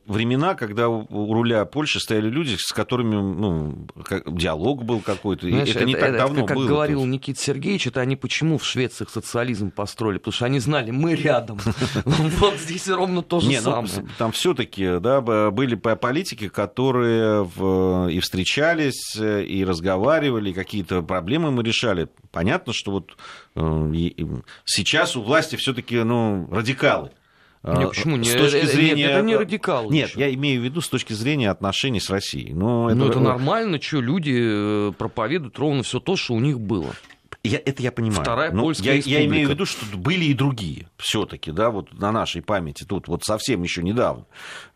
времена, 0.07 0.55
когда 0.55 0.91
у 0.91 1.33
руля 1.33 1.65
Польши 1.65 2.01
стояли 2.01 2.29
люди, 2.29 2.57
с 2.59 2.71
которыми 2.73 3.15
ну, 3.15 3.87
диалог 4.27 4.85
был 4.85 5.01
какой-то. 5.01 5.49
Знаешь, 5.49 5.71
это, 5.71 5.79
это 5.81 5.87
не 5.87 5.95
так 5.95 6.11
это, 6.11 6.19
давно 6.19 6.39
это, 6.41 6.49
как 6.49 6.57
было. 6.57 6.67
Как 6.67 6.75
говорил 6.75 7.05
Никита 7.07 7.41
Сергеевич, 7.41 7.87
это 7.87 8.03
они 8.03 8.17
почему 8.17 8.59
в 8.59 8.65
Швеции 8.67 9.07
социализм 9.11 9.71
построили? 9.71 10.19
Потому 10.19 10.33
что 10.33 10.45
они 10.45 10.59
знали, 10.59 10.91
мы 10.91 11.15
рядом. 11.15 11.59
Вот 12.05 12.57
здесь 12.59 12.89
ровно 12.89 13.23
то 13.23 13.41
же 13.41 13.51
ну, 13.51 13.61
самое. 13.61 14.09
Там 14.19 14.33
все-таки 14.33 14.99
да, 14.99 15.21
были 15.51 15.75
политики, 15.77 16.49
которые 16.49 17.45
и 18.11 18.21
встречались, 18.21 19.17
и 19.17 19.65
разговаривали, 19.65 20.53
какие-то 20.53 21.03
проблемы 21.03 21.51
мы 21.51 21.63
решали. 21.63 22.09
Понятно, 22.35 22.73
что 22.73 22.91
вот 22.91 23.13
э, 23.13 23.15
сейчас 23.55 25.17
у 25.17 25.23
власти 25.23 25.57
все-таки 25.57 25.99
ну, 25.99 26.49
радикалы. 26.51 27.11
Не, 27.63 27.89
почему? 27.89 28.23
С 28.23 28.33
точки 28.33 28.67
зрения... 28.67 28.95
Нет, 28.95 29.11
это 29.11 29.23
не 29.23 29.37
радикал. 29.37 29.91
Нет, 29.91 30.11
еще. 30.11 30.21
я 30.21 30.35
имею 30.35 30.61
в 30.61 30.65
виду 30.65 30.83
с 30.83 30.89
точки 30.89 31.15
зрения 31.15 31.51
отношений 31.51 31.99
с 31.99 32.11
Россией. 32.11 32.53
Но 32.53 32.91
это... 32.91 32.99
Ну, 32.99 33.09
это 33.09 33.21
нормально, 33.21 33.81
что 33.81 34.03
люди 34.03 34.35
э, 34.37 34.93
проповедуют 34.99 35.59
ровно 35.59 35.83
все 35.83 35.99
то, 35.99 36.15
что 36.15 36.35
у 36.35 36.41
них 36.41 36.61
было. 36.61 36.95
Я, 37.43 37.59
это 37.59 37.83
я 37.83 37.91
понимаю. 37.91 38.23
Вторая 38.23 38.53
Но 38.53 38.63
польская 38.63 38.97
я, 38.97 39.19
я 39.21 39.25
имею 39.25 39.49
в 39.49 39.51
виду, 39.51 39.65
что 39.65 39.85
были 39.97 40.27
и 40.27 40.35
другие 40.35 40.89
все-таки, 40.99 41.53
да, 41.53 41.71
вот 41.71 41.93
на 41.93 42.13
нашей 42.13 42.43
памяти, 42.43 42.85
тут 42.85 43.09
вот 43.09 43.25
совсем 43.25 43.63
еще 43.63 43.83
недавно. 43.83 44.27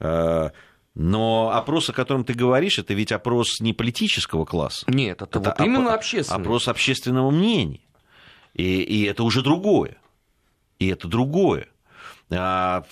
Э, 0.01 0.51
но 0.95 1.51
опрос, 1.55 1.91
о 1.91 1.93
котором 1.93 2.25
ты 2.25 2.33
говоришь, 2.33 2.79
это 2.79 2.93
ведь 2.95 3.13
опрос 3.13 3.61
не 3.61 3.73
политического 3.73 4.45
класса. 4.45 4.85
Нет, 4.89 5.23
это, 5.23 5.39
это 5.39 5.51
вот 5.51 5.61
оп- 5.61 5.67
именно 5.67 5.95
общественный. 5.95 6.41
Опрос 6.41 6.69
общественного 6.69 7.31
мнения. 7.31 7.81
И, 8.59 8.83
и 8.83 9.05
это 9.05 9.23
уже 9.23 9.41
другое. 9.41 9.97
И 10.79 10.89
это 10.89 11.09
другое. 11.09 11.69
А, 12.31 12.85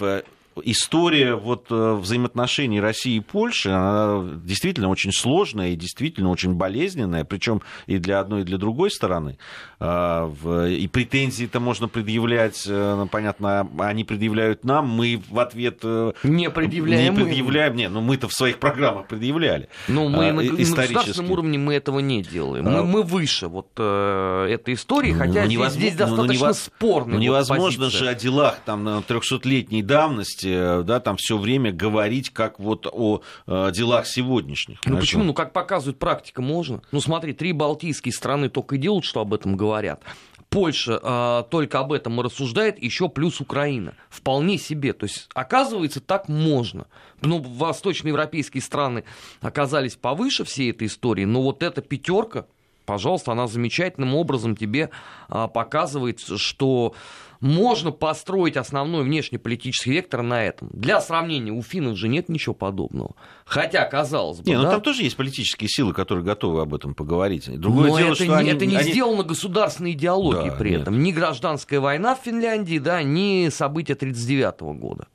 история 0.65 1.35
вот 1.35 1.67
э, 1.71 1.95
взаимоотношений 1.95 2.81
России 2.81 3.17
и 3.17 3.21
Польши, 3.21 3.71
она 3.71 4.25
действительно 4.45 4.89
очень 4.89 5.13
сложная 5.13 5.71
и 5.71 5.77
действительно 5.77 6.31
очень 6.31 6.55
болезненная, 6.55 7.25
причем 7.25 7.63
и 7.87 7.99
для 7.99 8.21
одной, 8.21 8.43
и 8.43 8.45
для 8.45 8.59
другой 8.59 8.91
стороны. 8.91 9.39
А, 9.79 10.31
и 10.67 10.89
претензии-то 10.89 11.61
можно 11.61 11.89
предъявлять, 11.89 12.65
э, 12.67 12.95
ну, 12.97 13.07
понятно, 13.07 13.69
они 13.79 14.05
предъявляют 14.05 14.65
нам, 14.65 14.89
мы 14.89 15.23
в 15.29 15.39
ответ 15.39 15.81
э, 15.83 16.13
не 16.23 16.51
предъявляем. 16.51 17.15
Не 17.15 17.21
предъявляем, 17.25 17.77
не, 17.77 17.89
ну 17.89 18.01
мы-то 18.01 18.29
в 18.29 18.33
своих 18.33 18.59
программах 18.59 19.07
предъявляли. 19.07 19.69
Ну, 19.89 20.09
мы 20.09 20.29
а, 20.29 20.33
на, 20.33 20.43
на 20.43 20.51
государственном 20.51 21.31
уровне 21.31 21.59
мы 21.59 21.75
этого 21.75 21.99
не 21.99 22.23
делаем. 22.23 22.65
Мы, 22.65 22.79
а, 22.79 22.83
мы 22.83 23.03
выше 23.03 23.49
вот 23.49 23.69
этой 23.75 24.75
истории, 24.75 25.13
ну, 25.13 25.19
хотя 25.19 25.45
ну, 25.45 25.51
здесь, 25.51 25.73
здесь 25.73 25.93
ну, 25.93 25.99
достаточно 25.99 26.27
ну, 26.27 26.33
невоз... 26.33 26.59
спорно. 26.61 27.15
Ну, 27.15 27.19
невозможно 27.21 27.85
вот 27.85 27.93
же 27.93 28.09
о 28.09 28.15
делах 28.15 28.59
там 28.65 28.89
300-летней 28.89 29.83
давности 29.83 30.46
да, 30.47 31.01
там 31.01 31.17
все 31.17 31.37
время 31.39 31.73
говорить 31.73 32.31
как 32.31 32.59
вот 32.59 32.87
о 32.91 33.23
э, 33.47 33.71
делах 33.73 34.07
сегодняшних. 34.07 34.79
Ну 34.85 34.99
почему? 34.99 35.25
Ну 35.25 35.35
как 35.35 35.53
показывает 35.53 35.99
практика, 35.99 36.43
можно. 36.43 36.83
Ну 36.93 37.01
смотри, 37.01 37.33
три 37.33 37.53
балтийские 37.53 38.13
страны 38.13 38.49
только 38.49 38.77
и 38.77 38.79
делают, 38.79 39.05
что 39.05 39.21
об 39.21 39.35
этом 39.35 39.57
говорят. 39.57 40.03
Польша 40.49 41.01
э, 41.03 41.45
только 41.51 41.81
об 41.81 41.93
этом 41.93 42.21
и 42.21 42.25
рассуждает, 42.25 42.83
еще 42.83 43.09
плюс 43.09 43.41
Украина. 43.41 43.95
Вполне 44.09 44.59
себе. 44.59 44.93
То 44.93 45.05
есть, 45.05 45.29
оказывается, 45.35 46.01
так 46.01 46.29
можно. 46.29 46.87
Ну, 47.21 47.41
восточноевропейские 47.41 48.63
страны 48.63 49.05
оказались 49.41 49.97
повыше 49.97 50.45
всей 50.45 50.71
этой 50.71 50.87
истории, 50.87 51.25
но 51.25 51.43
вот 51.43 51.63
эта 51.63 51.83
пятерка, 51.83 52.47
пожалуйста, 52.85 53.33
она 53.33 53.47
замечательным 53.49 54.15
образом 54.15 54.57
тебе 54.57 54.91
э, 55.29 55.49
показывает, 55.53 56.21
что 56.21 56.95
можно 57.41 57.91
построить 57.91 58.57
основной 58.57 59.05
внешнеполитический 59.05 59.93
вектор 59.93 60.23
на 60.23 60.45
этом. 60.45 60.69
Для 60.73 61.01
сравнения, 61.01 61.53
у 61.53 61.63
финнов 61.63 61.97
же 61.97 62.09
нет 62.09 62.29
ничего 62.29 62.55
подобного. 62.55 63.15
Хотя, 63.45 63.85
казалось 63.85 64.39
бы... 64.39 64.51
Не, 64.51 64.57
ну 64.57 64.65
да? 64.65 64.73
там 64.73 64.81
тоже 64.83 65.03
есть 65.03 65.17
политические 65.17 65.69
силы, 65.69 65.93
которые 65.93 66.25
готовы 66.25 66.63
об 66.63 66.75
этом 66.75 66.95
поговорить. 66.95 67.49
Другое 67.59 67.91
Но 67.91 67.99
дело, 67.99 68.09
это, 68.09 68.15
что 68.17 68.27
не, 68.27 68.35
они, 68.35 68.51
это 68.51 68.67
не 68.67 68.77
они... 68.77 68.91
сделано 68.91 69.23
государственной 69.23 69.93
идеологией 69.93 70.51
да, 70.51 70.57
при 70.57 70.71
нет. 70.71 70.83
этом. 70.83 71.03
Ни 71.03 71.13
гражданская 71.13 71.81
война 71.81 72.15
в 72.15 72.21
Финляндии, 72.21 72.79
да, 72.79 73.03
ни 73.03 73.49
события 73.51 73.95
1939 73.95 74.79
года. 74.81 75.09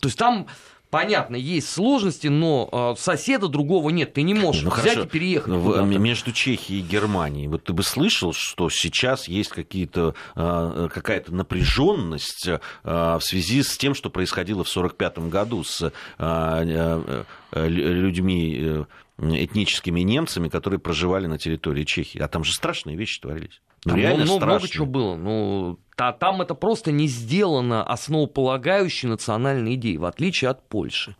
То 0.00 0.08
есть 0.08 0.18
там 0.18 0.46
понятно, 0.94 1.34
есть 1.34 1.70
сложности, 1.70 2.28
но 2.28 2.68
э, 2.70 3.00
соседа 3.00 3.48
другого 3.48 3.90
нет. 3.90 4.12
Ты 4.12 4.22
не 4.22 4.32
можешь 4.32 4.62
ну, 4.62 4.70
взять 4.70 4.92
хорошо. 4.92 5.00
и 5.02 5.06
переехать. 5.06 5.52
В, 5.52 5.82
между 5.84 6.30
Чехией 6.30 6.80
и 6.80 6.82
Германией, 6.82 7.48
вот 7.48 7.64
ты 7.64 7.72
бы 7.72 7.82
слышал, 7.82 8.32
что 8.32 8.70
сейчас 8.70 9.26
есть 9.26 9.50
какие-то, 9.50 10.14
э, 10.36 10.88
какая-то 10.94 11.34
напряженность 11.34 12.46
э, 12.46 12.60
в 12.84 13.20
связи 13.20 13.64
с 13.64 13.76
тем, 13.76 13.96
что 13.96 14.08
происходило 14.08 14.62
в 14.62 14.70
1945 14.70 15.18
году 15.30 15.64
с 15.64 15.82
э, 15.82 15.90
э, 16.18 17.68
людьми 17.68 18.84
этническими 19.18 20.00
немцами, 20.00 20.48
которые 20.48 20.80
проживали 20.80 21.26
на 21.26 21.38
территории 21.38 21.84
Чехии. 21.84 22.18
А 22.18 22.28
там 22.28 22.44
же 22.44 22.52
страшные 22.52 22.96
вещи 22.96 23.20
творились. 23.20 23.60
Ну, 23.84 23.90
там 23.90 24.00
реально 24.00 24.24
много, 24.24 24.46
много 24.46 24.68
чего 24.68 24.86
было. 24.86 25.14
Ну, 25.14 25.78
та, 25.96 26.12
там 26.12 26.40
это 26.42 26.54
просто 26.54 26.90
не 26.90 27.06
сделано 27.06 27.84
основополагающей 27.84 29.08
национальной 29.08 29.74
идеей, 29.74 29.98
в 29.98 30.04
отличие 30.04 30.50
от 30.50 30.68
Польши. 30.68 31.16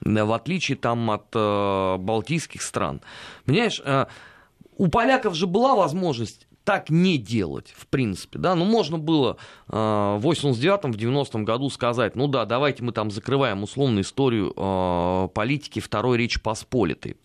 В 0.00 0.32
отличие 0.32 0.76
там 0.76 1.10
от 1.10 1.26
э, 1.34 1.96
балтийских 1.98 2.62
стран. 2.62 3.00
Понимаешь, 3.44 3.80
э, 3.84 4.06
у 4.76 4.88
поляков 4.88 5.34
же 5.34 5.46
была 5.46 5.74
возможность 5.74 6.46
так 6.64 6.90
не 6.90 7.16
делать, 7.16 7.72
в 7.76 7.86
принципе, 7.86 8.40
да, 8.40 8.56
ну, 8.56 8.64
можно 8.64 8.98
было 8.98 9.36
э, 9.68 9.72
в 9.72 10.20
89-м, 10.20 10.92
в 10.92 10.96
90-м 10.96 11.44
году 11.44 11.70
сказать, 11.70 12.16
ну 12.16 12.26
да, 12.26 12.44
давайте 12.44 12.82
мы 12.82 12.90
там 12.90 13.12
закрываем 13.12 13.62
условную 13.62 14.02
историю 14.02 14.52
э, 14.56 15.28
политики 15.32 15.78
Второй 15.78 16.18
Речи 16.18 16.42
Посполитой, 16.42 17.16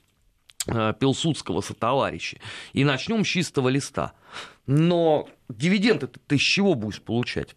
Пилсудского 0.66 1.62
сотоварища, 1.62 2.38
и 2.74 2.84
начнем 2.84 3.26
с 3.26 3.28
чистого 3.28 3.70
листа. 3.70 4.14
Но 4.68 5.28
дивиденды 5.50 6.08
ты 6.08 6.38
с 6.38 6.42
чего 6.42 6.76
будешь 6.76 7.02
получать? 7.02 7.56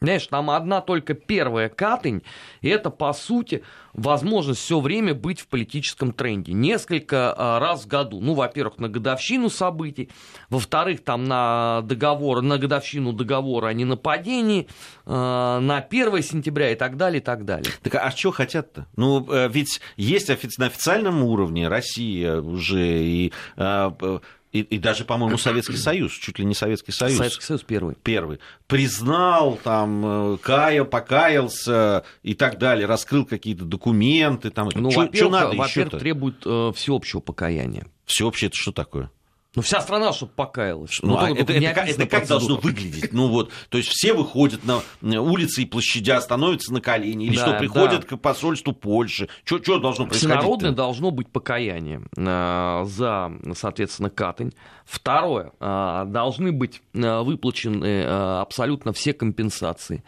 Знаешь, 0.00 0.26
там 0.28 0.50
одна 0.50 0.80
только 0.80 1.14
первая 1.14 1.68
катынь, 1.68 2.22
и 2.60 2.68
это, 2.68 2.90
по 2.90 3.12
сути, 3.12 3.64
возможность 3.94 4.60
все 4.60 4.78
время 4.78 5.12
быть 5.12 5.40
в 5.40 5.48
политическом 5.48 6.12
тренде. 6.12 6.52
Несколько 6.52 7.34
а, 7.36 7.58
раз 7.58 7.84
в 7.84 7.88
году. 7.88 8.20
Ну, 8.20 8.34
во-первых, 8.34 8.78
на 8.78 8.88
годовщину 8.88 9.50
событий, 9.50 10.08
во-вторых, 10.50 11.02
там 11.02 11.24
на 11.24 11.82
договор, 11.82 12.42
на 12.42 12.58
годовщину 12.58 13.12
договора 13.12 13.68
о 13.68 13.72
ненападении, 13.72 14.68
а, 15.04 15.58
на 15.58 15.78
1 15.78 16.22
сентября 16.22 16.70
и 16.70 16.76
так 16.76 16.96
далее, 16.96 17.20
и 17.20 17.24
так 17.24 17.44
далее. 17.44 17.72
Так 17.82 17.96
а 17.96 18.10
что 18.12 18.30
хотят-то? 18.30 18.86
Ну, 18.94 19.26
э, 19.32 19.48
ведь 19.48 19.80
есть 19.96 20.28
на 20.58 20.66
официальном 20.66 21.24
уровне 21.24 21.66
Россия 21.66 22.40
уже 22.40 23.02
и 23.02 23.32
а, 23.56 24.20
и, 24.52 24.60
и 24.60 24.78
даже, 24.78 25.04
по-моему, 25.04 25.38
Советский 25.38 25.76
Союз, 25.76 26.12
чуть 26.12 26.38
ли 26.38 26.44
не 26.44 26.54
Советский 26.54 26.92
Союз. 26.92 27.18
Советский 27.18 27.44
Союз 27.44 27.62
первый. 27.62 27.96
Первый. 28.02 28.38
Признал, 28.66 29.58
там, 29.62 30.34
э, 30.34 30.38
каял, 30.38 30.84
покаялся 30.84 32.04
и 32.22 32.34
так 32.34 32.58
далее, 32.58 32.86
раскрыл 32.86 33.26
какие-то 33.26 33.64
документы. 33.64 34.50
Там. 34.50 34.68
Ну, 34.74 34.90
во-первых, 34.90 35.54
во-первых, 35.54 36.00
требует 36.00 36.42
э, 36.44 36.72
всеобщего 36.74 37.20
покаяния. 37.20 37.86
Всеобщее 38.06 38.48
это 38.48 38.56
что 38.56 38.72
такое? 38.72 39.10
Ну, 39.54 39.62
вся 39.62 39.80
страна, 39.80 40.12
чтобы 40.12 40.32
покаялась. 40.32 40.98
Ну, 41.00 41.16
а 41.16 41.30
это, 41.30 41.54
это, 41.54 41.74
как, 41.74 41.88
это 41.88 42.06
как 42.06 42.28
должно 42.28 42.56
выглядеть? 42.58 43.14
Ну, 43.14 43.28
вот, 43.28 43.50
то 43.70 43.78
есть 43.78 43.88
все 43.88 44.12
выходят 44.12 44.60
на 44.64 44.82
улицы 45.22 45.62
и 45.62 45.64
площадя, 45.64 46.20
становятся 46.20 46.72
на 46.72 46.82
колени, 46.82 47.24
или 47.24 47.36
да, 47.36 47.46
что, 47.46 47.58
приходят 47.58 48.02
да. 48.02 48.06
к 48.06 48.20
посольству 48.20 48.74
Польши. 48.74 49.28
Что, 49.44 49.78
должно 49.78 50.04
происходить? 50.04 50.36
Всенародное 50.36 50.72
должно 50.72 51.10
быть 51.10 51.28
покаяние 51.28 52.02
э, 52.14 52.84
за, 52.84 53.32
соответственно, 53.54 54.10
Катань. 54.10 54.52
Второе, 54.84 55.52
э, 55.58 56.04
должны 56.08 56.52
быть 56.52 56.82
э, 56.92 57.20
выплачены 57.22 58.02
э, 58.02 58.40
абсолютно 58.40 58.92
все 58.92 59.14
компенсации. 59.14 60.04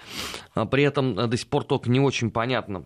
А 0.54 0.66
при 0.66 0.84
этом 0.84 1.14
до 1.14 1.36
сих 1.38 1.48
пор 1.48 1.64
только 1.64 1.88
не 1.88 1.98
очень 1.98 2.30
понятно, 2.30 2.84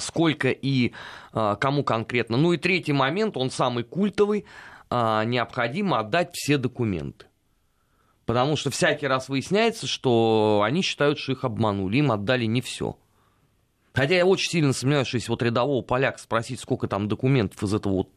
сколько 0.00 0.50
и 0.50 0.92
кому 1.32 1.84
конкретно. 1.84 2.36
Ну 2.36 2.52
и 2.52 2.56
третий 2.58 2.92
момент, 2.92 3.36
он 3.36 3.50
самый 3.50 3.84
культовый– 3.84 4.44
а, 4.54 4.75
необходимо 4.90 5.98
отдать 5.98 6.34
все 6.34 6.58
документы. 6.58 7.26
Потому 8.26 8.56
что 8.56 8.70
всякий 8.70 9.06
раз 9.06 9.28
выясняется, 9.28 9.86
что 9.86 10.62
они 10.64 10.82
считают, 10.82 11.18
что 11.18 11.32
их 11.32 11.44
обманули, 11.44 11.98
им 11.98 12.10
отдали 12.10 12.44
не 12.44 12.60
все. 12.60 12.96
Хотя 13.94 14.16
я 14.16 14.26
очень 14.26 14.50
сильно 14.50 14.72
сомневаюсь, 14.74 15.08
что 15.08 15.16
если 15.16 15.30
вот 15.30 15.42
рядового 15.42 15.80
поляка 15.80 16.18
спросить, 16.18 16.60
сколько 16.60 16.86
там 16.86 17.08
документов 17.08 17.62
из 17.62 17.72
этого 17.72 17.92
вот 17.94 18.08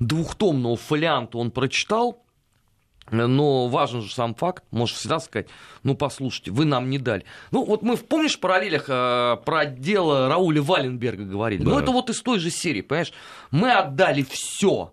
двухтомного 0.00 0.76
фолианта 0.76 1.38
он 1.38 1.52
прочитал, 1.52 2.24
но 3.10 3.68
важен 3.68 4.02
же 4.02 4.12
сам 4.12 4.34
факт, 4.34 4.64
можешь 4.70 4.96
всегда 4.96 5.20
сказать, 5.20 5.48
ну, 5.82 5.94
послушайте, 5.94 6.50
вы 6.50 6.64
нам 6.64 6.90
не 6.90 6.98
дали. 6.98 7.24
Ну, 7.52 7.64
вот 7.64 7.82
мы, 7.82 7.96
помнишь, 7.96 8.36
в 8.36 8.40
параллелях 8.40 8.86
э, 8.88 9.36
про 9.44 9.66
дело 9.66 10.28
Рауля 10.28 10.62
Валенберга 10.62 11.24
говорили? 11.24 11.62
Ну, 11.62 11.70
да. 11.70 11.76
Ну, 11.76 11.82
это 11.82 11.92
вот 11.92 12.10
из 12.10 12.20
той 12.22 12.38
же 12.38 12.50
серии, 12.50 12.80
понимаешь? 12.80 13.12
Мы 13.50 13.72
отдали 13.72 14.22
все, 14.22 14.92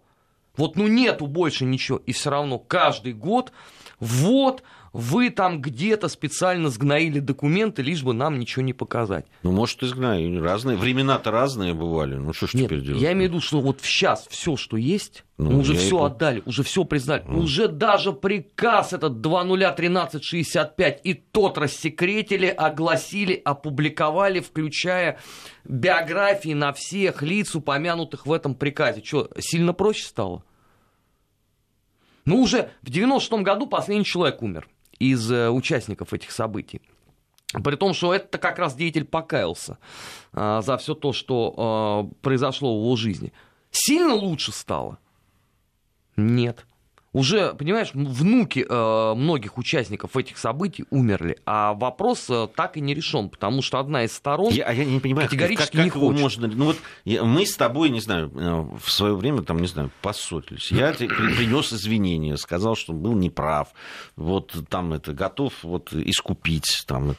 вот 0.57 0.75
ну 0.75 0.87
нету 0.87 1.27
больше 1.27 1.65
ничего. 1.65 1.99
И 2.05 2.11
все 2.11 2.29
равно 2.29 2.59
каждый 2.59 3.13
год 3.13 3.51
вот 3.99 4.63
вы 4.93 5.29
там 5.29 5.61
где-то 5.61 6.07
специально 6.07 6.69
сгноили 6.69 7.19
документы, 7.19 7.83
лишь 7.83 8.01
бы 8.03 8.13
нам 8.13 8.39
ничего 8.39 8.63
не 8.63 8.73
показать. 8.73 9.27
Ну, 9.43 9.51
может, 9.51 9.83
изгнали. 9.83 10.39
Разные. 10.39 10.75
Времена-то 10.75 11.29
разные 11.29 11.75
бывали. 11.75 12.15
Ну, 12.15 12.33
что 12.33 12.47
ж 12.47 12.55
Нет, 12.55 12.65
теперь 12.65 12.81
делать? 12.81 13.01
Я 13.01 13.13
имею 13.13 13.29
в 13.29 13.33
виду, 13.33 13.41
что 13.41 13.61
вот 13.61 13.81
сейчас 13.81 14.25
все, 14.27 14.55
что 14.55 14.75
есть, 14.75 15.23
ну, 15.37 15.51
мы 15.51 15.59
уже 15.59 15.75
все 15.75 15.99
и... 15.99 16.05
отдали, 16.07 16.41
уже 16.45 16.63
все 16.63 16.83
признали. 16.83 17.23
Ну. 17.27 17.41
Уже 17.41 17.67
даже 17.67 18.11
приказ 18.11 18.93
этот 18.93 19.21
201365 19.21 21.01
и 21.03 21.13
тот 21.13 21.59
рассекретили, 21.59 22.47
огласили, 22.47 23.39
опубликовали, 23.45 24.39
включая 24.39 25.19
биографии 25.63 26.53
на 26.53 26.73
всех 26.73 27.21
лиц, 27.21 27.55
упомянутых 27.55 28.25
в 28.25 28.31
этом 28.31 28.55
приказе. 28.55 29.03
Что, 29.03 29.29
сильно 29.37 29.73
проще 29.73 30.05
стало? 30.05 30.43
Ну, 32.27 32.41
уже 32.41 32.71
в 32.81 32.89
96 32.89 33.41
году 33.41 33.67
последний 33.67 34.03
человек 34.03 34.43
умер 34.43 34.67
из 34.99 35.31
э, 35.31 35.49
участников 35.49 36.13
этих 36.13 36.31
событий. 36.31 36.81
При 37.63 37.77
том, 37.77 37.93
что 37.93 38.13
это 38.13 38.37
как 38.37 38.59
раз 38.59 38.75
деятель 38.75 39.05
покаялся 39.05 39.77
а, 40.33 40.61
за 40.61 40.77
все 40.77 40.93
то, 40.93 41.13
что 41.13 41.53
а, 41.57 42.03
произошло 42.21 42.77
в 42.77 42.83
его 42.83 42.95
жизни. 42.97 43.31
Сильно 43.71 44.13
лучше 44.13 44.51
стало? 44.51 44.99
Нет 46.17 46.65
уже, 47.17 47.55
понимаешь, 47.55 47.89
внуки 47.95 48.63
э, 48.67 49.13
многих 49.15 49.57
участников 49.57 50.15
этих 50.15 50.37
событий 50.37 50.85
умерли, 50.91 51.39
а 51.45 51.73
вопрос 51.73 52.29
э, 52.29 52.47
так 52.55 52.77
и 52.77 52.81
не 52.81 52.93
решен, 52.93 53.29
потому 53.29 53.63
что 53.63 53.79
одна 53.79 54.03
из 54.03 54.13
сторон 54.13 54.53
я, 54.53 54.71
я 54.71 54.85
не 54.85 54.99
понимаю, 54.99 55.27
категорически 55.27 55.77
как, 55.77 55.85
как 55.85 55.95
не 55.95 55.99
его 55.99 56.09
хочет. 56.09 56.21
можно... 56.21 56.47
Ну 56.47 56.65
вот 56.65 56.77
я, 57.05 57.23
мы 57.23 57.47
с 57.47 57.55
тобой, 57.55 57.89
не 57.89 58.01
знаю, 58.01 58.31
э, 58.35 58.77
в 58.79 58.91
свое 58.91 59.15
время, 59.15 59.41
там, 59.41 59.57
не 59.57 59.67
знаю, 59.67 59.89
поссорились. 60.03 60.71
Я 60.71 60.93
принес 60.93 61.73
извинения, 61.73 62.37
сказал, 62.37 62.75
что 62.75 62.93
был 62.93 63.13
неправ, 63.13 63.69
вот 64.15 64.53
там 64.69 64.93
это 64.93 65.13
готов 65.13 65.53
вот 65.63 65.93
искупить, 65.93 66.83
там 66.85 67.15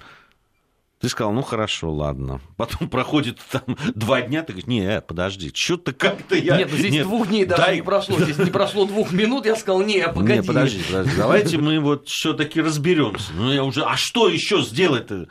ты 1.01 1.09
сказал, 1.09 1.33
ну 1.33 1.43
хорошо, 1.43 1.93
ладно. 1.93 2.41
Потом 2.57 2.89
проходит 2.91 3.39
там 3.51 3.77
два 3.95 4.23
дня, 4.23 4.43
ты 4.43 4.53
говоришь, 4.53 4.67
не, 4.67 5.01
подожди, 5.01 5.53
что-то 5.55 5.93
как-то 5.93 6.37
я... 6.37 6.57
Нет, 6.57 6.71
здесь 6.71 6.93
нет, 6.93 7.05
двух 7.05 7.29
дней 7.29 7.45
даже 7.45 7.63
дай... 7.63 7.77
не 7.77 7.83
прошло, 7.83 8.19
здесь 8.19 8.39
не 8.39 8.51
прошло 8.51 8.85
двух 8.85 9.13
минут, 9.13 9.47
я 9.47 9.57
сказал, 9.57 9.83
не, 9.83 10.07
погоди. 10.09 10.41
Не, 10.41 10.43
подожди, 10.43 10.83
подожди, 10.87 11.13
давайте 11.17 11.59
мы 11.59 11.79
вот 11.79 12.09
все-таки 12.09 12.61
разберемся. 12.61 13.33
Ну 13.35 13.53
я 13.53 13.65
уже, 13.65 13.83
а 13.83 13.97
что 13.97 14.29
еще 14.29 14.61
сделать-то? 14.63 15.29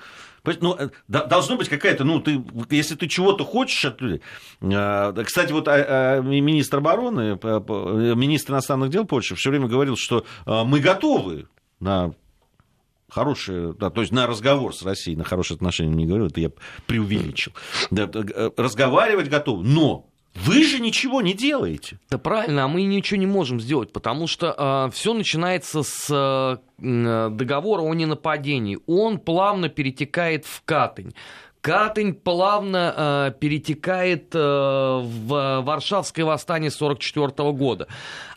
Ну, 0.62 0.78
э, 0.78 0.90
должно 1.10 1.58
быть 1.58 1.68
какая-то, 1.68 2.06
ну, 2.06 2.22
ты, 2.22 2.42
если 2.70 2.96
ты 2.96 3.08
чего-то 3.08 3.44
хочешь 3.44 3.84
от 3.84 4.00
людей. 4.00 4.22
А, 4.62 5.12
кстати, 5.24 5.52
вот 5.52 5.68
а, 5.68 5.74
а, 5.74 6.22
министр 6.22 6.78
обороны, 6.78 7.38
министр 8.16 8.54
иностранных 8.54 8.90
дел 8.90 9.04
Польши 9.04 9.36
все 9.36 9.50
время 9.50 9.68
говорил, 9.68 9.98
что 9.98 10.26
мы 10.46 10.80
готовы 10.80 11.48
на 11.82 12.14
хорошие, 13.10 13.74
да, 13.74 13.90
то 13.90 14.02
есть 14.02 14.12
на 14.12 14.28
разговор 14.28 14.76
с 14.76 14.84
Россией, 14.84 15.18
на 15.18 15.24
хорошие 15.24 15.56
отношения 15.56 15.96
не 15.96 16.06
говорю, 16.06 16.28
это 16.28 16.40
я 16.40 16.52
преувеличил. 16.86 17.54
Да, 17.92 18.10
э, 18.14 18.52
разговаривать 18.58 19.30
готов, 19.30 19.64
но 19.64 20.08
вы 20.36 20.64
же 20.64 20.80
ничего 20.80 21.22
не 21.22 21.34
делаете. 21.34 22.00
Да 22.10 22.18
правильно, 22.18 22.66
а 22.66 22.68
мы 22.68 22.84
ничего 22.84 23.20
не 23.20 23.26
можем 23.26 23.60
сделать, 23.60 23.92
потому 23.92 24.28
что 24.28 24.88
э, 24.88 24.92
все 24.94 25.14
начинается 25.14 25.82
с 25.84 26.08
э, 26.10 26.58
договора 26.78 27.82
о 27.82 27.94
ненападении. 27.94 28.78
Он 28.86 29.18
плавно 29.20 29.70
перетекает 29.70 30.46
в 30.46 30.62
Катынь. 30.64 31.14
Катынь 31.68 32.14
плавно 32.14 32.94
э, 32.96 33.32
перетекает 33.42 34.34
э, 34.34 34.40
в 34.40 35.62
Варшавское 35.66 36.24
восстание 36.24 36.70
1944 36.70 37.52
года. 37.52 37.90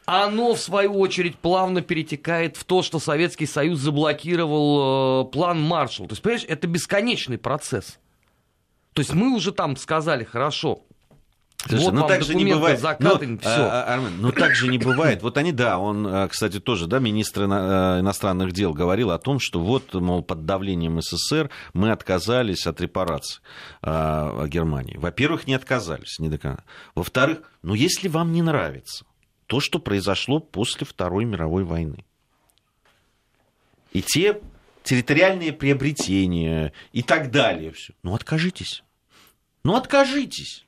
Оно, 0.05 0.55
в 0.55 0.59
свою 0.59 0.99
очередь, 0.99 1.37
плавно 1.39 1.81
перетекает 1.81 2.57
в 2.57 2.65
то, 2.65 2.83
что 2.83 2.99
Советский 2.99 3.47
Союз 3.47 3.79
заблокировал 3.79 5.27
э, 5.27 5.31
план 5.31 5.63
Маршалла. 5.63 6.09
То 6.09 6.15
есть, 6.15 6.23
понимаешь, 6.23 6.45
это 6.49 6.67
бесконечный 6.67 7.39
процесс. 7.39 8.01
То 8.95 9.03
есть 9.03 9.15
мы 9.15 9.33
уже 9.33 9.53
там 9.53 9.77
сказали, 9.77 10.25
хорошо, 10.25 10.83
Слушай, 11.67 11.85
вот 11.85 11.95
ну 11.95 12.07
так 12.07 12.23
же 12.23 12.35
не 12.35 12.47
бывает. 12.47 12.81
Закаты, 12.81 13.27
ну, 13.27 13.39
все. 13.39 13.49
А, 13.49 13.85
а, 13.85 13.95
Армен, 13.95 14.21
ну 14.21 14.33
так 14.33 14.55
же 14.55 14.69
не 14.69 14.79
бывает. 14.79 15.23
Вот 15.23 15.37
они, 15.37 15.53
да, 15.53 15.79
он, 15.79 16.07
а, 16.07 16.29
кстати, 16.29 16.59
тоже, 16.59 16.87
да, 16.87 17.01
министр 17.01 17.43
э, 17.43 18.01
иностранных 18.01 18.53
дел 18.53 18.73
говорил 18.73 19.11
о 19.11 19.19
том, 19.19 19.39
что 19.39 19.61
вот, 19.61 19.93
мол, 19.93 20.23
под 20.23 20.47
давлением 20.47 21.01
СССР 21.03 21.51
мы 21.75 21.91
отказались 21.91 22.67
от 22.67 22.81
репараций 22.81 23.43
э, 23.83 24.47
Германии. 24.49 24.97
Во-первых, 24.97 25.47
не 25.47 25.55
отказались, 25.55 26.19
не 26.19 26.31
до 26.31 26.39
конца. 26.39 26.65
Во-вторых, 26.95 27.43
ну 27.63 27.75
если 27.75 28.09
вам 28.09 28.33
не 28.33 28.41
нравится 28.41 29.05
то, 29.47 29.61
что 29.61 29.81
произошло 29.81 30.41
после 30.41 30.87
Второй 30.87 31.27
мировой 31.27 31.65
войны, 31.65 32.07
и 33.93 34.01
те 34.01 34.41
территориальные 34.83 35.53
приобретения 35.53 36.73
и 36.93 37.03
так 37.03 37.31
далее, 37.31 37.73
все, 37.73 37.93
ну 38.03 38.15
откажитесь. 38.15 38.83
Ну 39.63 39.77
откажитесь. 39.77 40.65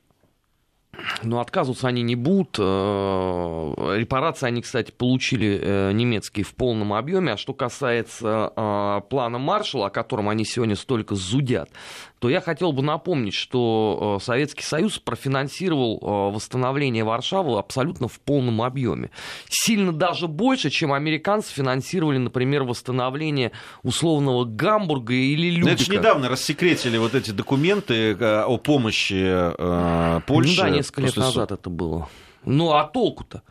Но 1.23 1.39
отказываться 1.39 1.87
они 1.87 2.03
не 2.03 2.15
будут. 2.15 2.57
Э, 2.59 3.95
репарации 3.97 4.47
они, 4.47 4.61
кстати, 4.61 4.91
получили 4.91 5.59
э, 5.61 5.91
немецкие 5.91 6.45
в 6.45 6.53
полном 6.53 6.93
объеме. 6.93 7.33
А 7.33 7.37
что 7.37 7.53
касается 7.53 8.53
э, 8.55 9.01
плана 9.09 9.39
Маршала, 9.39 9.87
о 9.87 9.89
котором 9.89 10.29
они 10.29 10.45
сегодня 10.45 10.75
столько 10.75 11.15
зудят, 11.15 11.69
то 12.23 12.29
я 12.29 12.39
хотел 12.39 12.71
бы 12.71 12.81
напомнить, 12.81 13.33
что 13.33 14.17
Советский 14.21 14.63
Союз 14.63 14.97
профинансировал 14.97 16.31
восстановление 16.31 17.03
Варшавы 17.03 17.59
абсолютно 17.59 18.07
в 18.07 18.21
полном 18.21 18.61
объеме. 18.61 19.09
Сильно 19.49 19.91
даже 19.91 20.29
больше, 20.29 20.69
чем 20.69 20.93
американцы 20.93 21.53
финансировали, 21.53 22.19
например, 22.19 22.63
восстановление 22.63 23.51
условного 23.81 24.45
Гамбурга 24.45 25.13
или 25.13 25.49
Любека. 25.49 25.73
Это 25.73 25.83
же 25.83 25.91
недавно 25.91 26.29
рассекретили 26.29 26.97
вот 26.97 27.13
эти 27.13 27.31
документы 27.31 28.13
о 28.13 28.57
помощи 28.57 29.21
э, 29.25 30.21
Польши. 30.25 30.55
Ну 30.55 30.63
да, 30.63 30.69
несколько 30.69 31.01
лет 31.01 31.17
назад 31.17 31.51
это 31.51 31.69
было. 31.69 32.07
Ну 32.45 32.71
а 32.71 32.85
толку-то? 32.85 33.43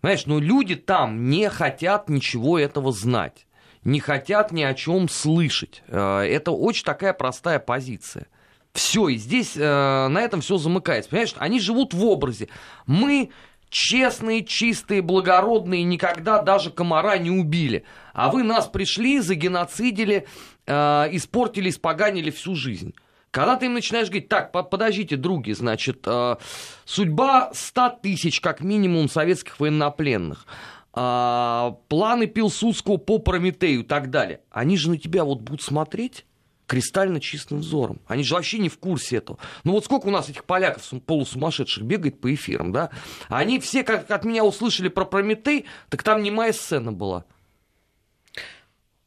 Знаешь, 0.00 0.26
ну 0.26 0.40
люди 0.40 0.74
там 0.74 1.30
не 1.30 1.48
хотят 1.48 2.08
ничего 2.08 2.58
этого 2.58 2.90
знать, 2.90 3.46
не 3.84 4.00
хотят 4.00 4.52
ни 4.52 4.62
о 4.62 4.74
чем 4.74 5.08
слышать. 5.08 5.82
Э, 5.88 6.20
это 6.20 6.50
очень 6.50 6.84
такая 6.84 7.12
простая 7.12 7.58
позиция. 7.58 8.26
Все, 8.72 9.08
и 9.08 9.16
здесь 9.16 9.56
э, 9.56 10.08
на 10.08 10.20
этом 10.20 10.40
все 10.40 10.58
замыкается. 10.58 11.10
Понимаешь, 11.10 11.34
они 11.38 11.60
живут 11.60 11.94
в 11.94 12.04
образе. 12.04 12.48
Мы 12.86 13.30
честные, 13.68 14.44
чистые, 14.44 15.02
благородные, 15.02 15.84
никогда 15.84 16.42
даже 16.42 16.70
комара 16.70 17.18
не 17.18 17.30
убили. 17.30 17.84
А 18.12 18.30
вы 18.30 18.42
нас 18.42 18.66
пришли, 18.66 19.20
загеноцидили, 19.20 20.26
э, 20.66 20.72
испортили, 21.12 21.70
испоганили 21.70 22.30
всю 22.30 22.54
жизнь. 22.54 22.94
Когда 23.30 23.56
ты 23.56 23.66
им 23.66 23.74
начинаешь 23.74 24.06
говорить, 24.06 24.28
так, 24.28 24.52
подождите, 24.52 25.16
други, 25.16 25.52
значит, 25.54 26.02
э, 26.06 26.36
судьба 26.84 27.50
100 27.52 27.98
тысяч, 28.00 28.40
как 28.40 28.60
минимум, 28.60 29.08
советских 29.08 29.58
военнопленных, 29.58 30.46
э, 30.94 31.72
планы 31.88 32.26
Пилсудского 32.26 32.96
по 32.96 33.18
Прометею 33.18 33.80
и 33.80 33.84
так 33.84 34.10
далее, 34.10 34.40
они 34.50 34.76
же 34.76 34.90
на 34.90 34.98
тебя 34.98 35.24
вот 35.24 35.40
будут 35.40 35.62
смотреть 35.62 36.24
кристально 36.66 37.20
чистым 37.20 37.58
взором. 37.58 38.00
Они 38.06 38.22
же 38.22 38.34
вообще 38.34 38.58
не 38.58 38.68
в 38.68 38.78
курсе 38.78 39.16
этого. 39.16 39.38
Ну 39.64 39.72
вот 39.72 39.84
сколько 39.84 40.06
у 40.06 40.10
нас 40.10 40.28
этих 40.28 40.44
поляков 40.44 40.88
полусумасшедших 41.06 41.84
бегает 41.84 42.20
по 42.20 42.34
эфирам, 42.34 42.72
да? 42.72 42.90
Они 43.28 43.60
все, 43.60 43.84
как 43.84 44.10
от 44.10 44.24
меня 44.24 44.44
услышали 44.44 44.88
про 44.88 45.04
Прометей, 45.04 45.66
так 45.90 46.02
там 46.02 46.22
немая 46.22 46.52
сцена 46.52 46.92
была. 46.92 47.24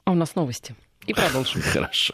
А 0.04 0.12
у 0.12 0.16
нас 0.16 0.36
новости. 0.36 0.76
И 1.06 1.14
продолжим. 1.14 1.62
Хорошо. 1.74 2.14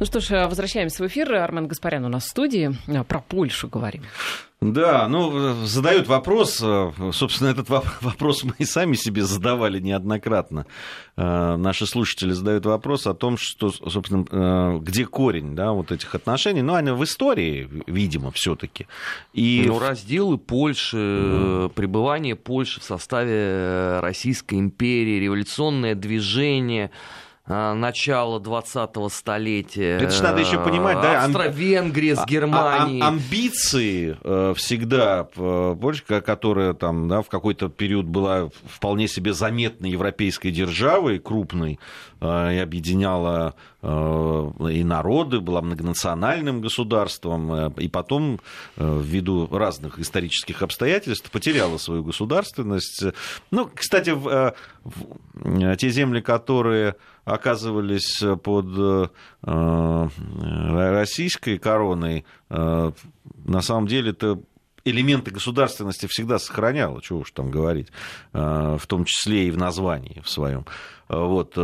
Ну 0.00 0.06
что 0.06 0.20
ж, 0.20 0.46
возвращаемся 0.46 1.04
в 1.04 1.06
эфир. 1.08 1.34
Армен 1.34 1.68
Гаспарян 1.68 2.02
у 2.06 2.08
нас 2.08 2.24
в 2.24 2.28
студии. 2.28 2.74
Про 3.06 3.20
Польшу 3.20 3.68
говорим. 3.68 4.02
Да, 4.62 5.06
ну, 5.08 5.66
задают 5.66 6.06
вопрос, 6.06 6.64
собственно, 7.12 7.48
этот 7.48 7.68
вопрос 8.00 8.42
мы 8.42 8.54
и 8.56 8.64
сами 8.64 8.94
себе 8.94 9.24
задавали 9.24 9.78
неоднократно. 9.78 10.64
Э, 11.16 11.56
наши 11.56 11.86
слушатели 11.86 12.32
задают 12.32 12.64
вопрос 12.64 13.06
о 13.06 13.14
том, 13.14 13.36
что, 13.38 13.70
собственно, 13.70 14.24
э, 14.30 14.78
где 14.80 15.04
корень, 15.04 15.54
да, 15.54 15.72
вот 15.72 15.92
этих 15.92 16.14
отношений. 16.14 16.62
Ну, 16.62 16.74
они 16.74 16.92
в 16.92 17.04
истории, 17.04 17.68
видимо, 17.86 18.30
все 18.32 18.54
таки 18.54 18.86
И... 19.34 19.64
Ну, 19.66 19.78
разделы 19.78 20.38
Польши, 20.38 20.96
mm. 20.96 21.68
пребывание 21.70 22.36
Польши 22.36 22.80
в 22.80 22.84
составе 22.84 24.00
Российской 24.00 24.54
империи, 24.60 25.20
революционное 25.20 25.94
движение– 25.94 26.90
начала 27.46 28.38
20-го 28.38 29.08
столетия. 29.08 29.98
Это 29.98 30.10
же 30.10 30.22
надо 30.22 30.40
еще 30.40 30.62
понимать, 30.62 31.00
да? 31.00 31.24
Австро-Венгрия 31.24 32.14
с 32.14 32.20
а, 32.20 32.22
а, 32.22 32.26
Германией. 32.26 33.00
А, 33.00 33.08
амбиции 33.08 34.16
э, 34.22 34.54
всегда, 34.56 35.24
Польша, 35.24 36.20
которая 36.20 36.74
там, 36.74 37.08
да, 37.08 37.22
в 37.22 37.28
какой-то 37.28 37.68
период 37.68 38.06
была 38.06 38.50
вполне 38.66 39.08
себе 39.08 39.32
заметной 39.32 39.90
европейской 39.90 40.50
державой, 40.50 41.18
крупной, 41.18 41.80
э, 42.20 42.54
и 42.54 42.58
объединяла 42.58 43.54
э, 43.82 44.50
и 44.70 44.84
народы, 44.84 45.40
была 45.40 45.60
многонациональным 45.62 46.60
государством, 46.60 47.72
и 47.72 47.88
потом, 47.88 48.40
ввиду 48.76 49.48
разных 49.50 49.98
исторических 49.98 50.62
обстоятельств, 50.62 51.30
потеряла 51.30 51.78
свою 51.78 52.04
государственность. 52.04 53.04
Ну, 53.50 53.68
кстати, 53.74 54.10
в, 54.10 54.54
в 54.84 55.76
те 55.76 55.90
земли, 55.90 56.20
которые 56.20 56.94
оказывались 57.24 58.22
под 58.42 58.66
э, 58.76 59.08
э, 59.42 60.08
российской 60.92 61.58
короной, 61.58 62.24
э, 62.48 62.92
на 63.44 63.60
самом 63.62 63.86
деле 63.86 64.10
это 64.10 64.40
элементы 64.84 65.30
государственности 65.30 66.06
всегда 66.06 66.38
сохраняла, 66.38 67.02
чего 67.02 67.20
уж 67.20 67.30
там 67.32 67.50
говорить, 67.50 67.88
в 68.32 68.80
том 68.86 69.04
числе 69.04 69.46
и 69.46 69.50
в 69.50 69.58
названии 69.58 70.22
в 70.24 70.30
своем. 70.30 70.64
Вот. 71.10 71.56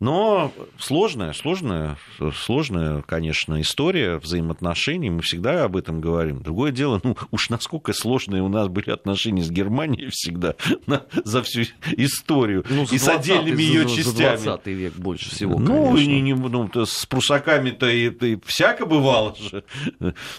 Но 0.00 0.50
сложная, 0.78 1.34
сложная, 1.34 1.98
сложная, 2.34 3.02
конечно, 3.02 3.60
история 3.60 4.16
взаимоотношений. 4.16 5.10
Мы 5.10 5.20
всегда 5.20 5.64
об 5.64 5.76
этом 5.76 6.00
говорим. 6.00 6.42
Другое 6.42 6.72
дело, 6.72 7.02
ну 7.04 7.18
уж 7.30 7.50
насколько 7.50 7.92
сложные 7.92 8.42
у 8.42 8.48
нас 8.48 8.68
были 8.68 8.90
отношения 8.90 9.42
с 9.42 9.50
Германией 9.50 10.08
всегда 10.10 10.54
на, 10.86 11.02
за 11.22 11.42
всю 11.42 11.64
историю. 11.98 12.64
Ну, 12.70 12.86
и 12.90 12.96
с 12.96 13.06
отдельными 13.08 13.60
ее 13.60 13.86
частями. 13.86 14.36
За 14.36 14.44
20 14.44 14.66
век 14.68 14.94
больше 14.94 15.30
всего, 15.30 15.58
Ну, 15.58 15.94
не, 15.94 16.22
не, 16.22 16.32
ну 16.32 16.70
с 16.74 17.04
прусаками-то 17.04 17.86
и, 17.90 18.08
и 18.08 18.38
всяко 18.46 18.86
бывало 18.86 19.36
же. 19.36 19.64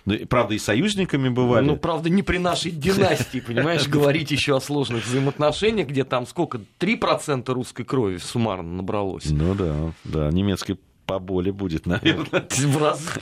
Ну, 0.06 0.18
правда, 0.28 0.56
и 0.56 0.60
союзниками 0.60 1.30
бывали. 1.30 1.66
Ну, 1.66 1.78
правда, 1.78 2.10
не 2.10 2.24
при 2.24 2.40
нашей 2.40 2.72
династии, 2.72 3.40
понимаешь, 3.40 3.88
говорить 3.88 4.32
еще 4.32 4.58
о 4.58 4.60
сложных 4.60 5.06
взаимоотношениях, 5.06 5.88
где 5.88 6.04
там 6.04 6.26
сколько, 6.26 6.62
3% 6.80 7.54
русской 7.54 7.84
крови 7.84 8.18
суммарно 8.42 8.78
набралось. 8.78 9.30
Ну, 9.30 9.54
да, 9.56 9.94
да, 10.04 10.30
немецкий 10.32 10.78
поболее 11.06 11.54
будет, 11.54 11.86
наверное. 11.86 12.48
В 12.50 12.78
раз. 12.82 13.20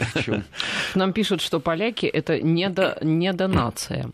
Нам 0.96 1.14
пишут, 1.14 1.42
что 1.42 1.60
поляки 1.60 2.06
это 2.06 2.42
недо, 2.42 2.98
недонация. 3.02 4.12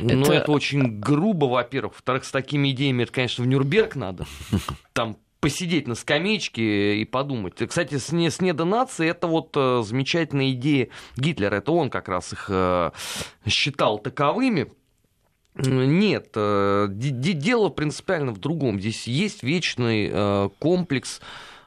Ну, 0.00 0.22
это... 0.22 0.32
это 0.32 0.52
очень 0.52 1.00
грубо, 1.00 1.46
во-первых. 1.46 1.94
Во-вторых, 1.94 2.24
с 2.24 2.30
такими 2.30 2.70
идеями 2.70 3.04
это, 3.04 3.12
конечно, 3.12 3.44
в 3.44 3.46
Нюрнберг 3.46 3.94
надо. 3.94 4.26
Там 4.92 5.18
посидеть 5.40 5.86
на 5.86 5.94
скамеечке 5.94 6.96
и 6.96 7.04
подумать. 7.04 7.54
Кстати, 7.66 7.96
с, 7.98 8.12
не, 8.12 8.30
с 8.30 8.40
недонацией 8.40 9.10
это 9.10 9.26
вот 9.26 9.52
э, 9.56 9.82
замечательная 9.84 10.50
идея 10.50 10.88
Гитлера. 11.16 11.56
Это 11.56 11.72
он 11.72 11.90
как 11.90 12.08
раз 12.08 12.32
их 12.32 12.46
э, 12.48 12.90
считал 13.46 13.98
таковыми. 13.98 14.70
Нет, 15.54 16.30
э, 16.34 16.88
дело 16.90 17.68
принципиально 17.70 18.32
в 18.32 18.38
другом. 18.38 18.80
Здесь 18.80 19.06
есть 19.06 19.42
вечный 19.42 20.10
э, 20.12 20.48
комплекс 20.58 21.20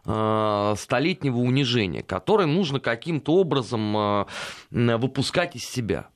Э, 0.06 0.76
столетнего 0.78 1.38
унижения, 1.38 2.04
которое 2.04 2.46
нужно 2.46 2.82
каким-то 2.82 3.36
образом 3.36 4.26
выпускать 4.70 5.56
из 5.56 5.64
себя. 5.64 6.08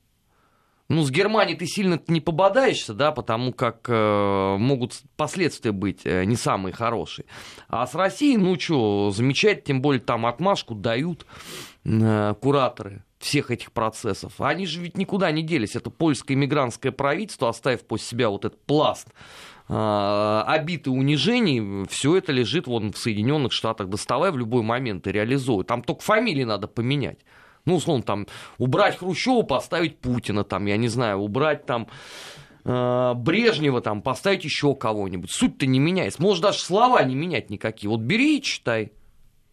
Ну, 0.90 1.04
с 1.04 1.12
Германией 1.12 1.58
ты 1.58 1.66
сильно 1.66 2.02
не 2.08 2.20
пободаешься, 2.20 2.94
да, 2.94 3.12
потому 3.12 3.54
как 3.54 3.86
э, 3.90 4.56
могут 4.58 4.94
последствия 5.16 5.72
быть 5.74 6.06
э, 6.06 6.24
не 6.26 6.36
самые 6.36 6.74
хорошие. 6.74 7.26
А 7.68 7.86
с 7.88 7.96
Россией, 7.96 8.38
ну 8.38 8.60
что, 8.60 9.12
замечать, 9.12 9.64
тем 9.66 9.82
более 9.82 10.02
там 10.02 10.26
отмашку 10.26 10.76
дают 10.76 11.26
э, 11.84 12.36
кураторы 12.42 13.04
всех 13.20 13.52
этих 13.52 13.72
процессов. 13.72 14.40
Они 14.40 14.66
же 14.66 14.82
ведь 14.82 14.98
никуда 14.98 15.32
не 15.32 15.42
делись. 15.42 15.76
Это 15.76 15.90
польское 15.90 16.38
иммигрантское 16.38 16.92
правительство, 16.92 17.50
оставив 17.50 17.86
после 17.86 18.08
себя 18.08 18.30
вот 18.30 18.46
этот 18.46 18.62
пласт 18.66 19.08
а, 19.70 20.46
обиты 20.48 20.92
унижений, 20.92 21.86
все 21.88 22.16
это 22.16 22.32
лежит 22.32 22.68
вон 22.68 22.94
в 22.94 22.98
Соединенных 22.98 23.52
Штатах. 23.52 23.90
Доставай 23.90 24.32
в 24.32 24.38
любой 24.38 24.62
момент 24.62 25.08
и 25.08 25.12
реализуй. 25.12 25.64
Там 25.66 25.82
только 25.82 26.02
фамилии 26.02 26.44
надо 26.44 26.68
поменять. 26.68 27.20
Ну, 27.66 27.76
условно, 27.76 28.04
там, 28.04 28.28
убрать 28.58 28.98
Хрущева, 28.98 29.42
поставить 29.42 30.00
Путина, 30.00 30.46
там, 30.46 30.68
я 30.68 30.78
не 30.78 30.88
знаю, 30.88 31.18
убрать 31.18 31.66
там 31.66 31.88
э, 32.64 33.14
Брежнева, 33.14 33.82
там, 33.82 34.02
поставить 34.02 34.46
еще 34.46 34.74
кого-нибудь. 34.74 35.32
Суть-то 35.32 35.66
не 35.66 35.80
меняется. 35.80 36.22
Может, 36.22 36.44
даже 36.44 36.60
слова 36.60 37.04
не 37.04 37.16
менять 37.16 37.50
никакие. 37.50 37.90
Вот 37.90 38.00
бери 38.00 38.38
и 38.38 38.42
читай. 38.42 38.94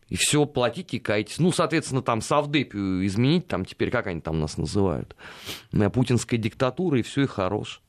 И 0.08 0.16
все, 0.16 0.44
платите 0.46 0.98
и 0.98 1.00
кайтесь. 1.00 1.38
Ну, 1.38 1.52
соответственно, 1.52 2.02
там 2.02 2.20
Савдепию 2.20 3.06
изменить, 3.06 3.46
там 3.46 3.64
теперь, 3.64 3.90
как 3.90 4.06
они 4.06 4.20
там 4.20 4.40
нас 4.40 4.58
называют, 4.58 5.16
путинская 5.92 6.38
диктатура, 6.38 6.98
и 6.98 7.02
все, 7.02 7.22
и 7.22 7.26
хорош. 7.26 7.80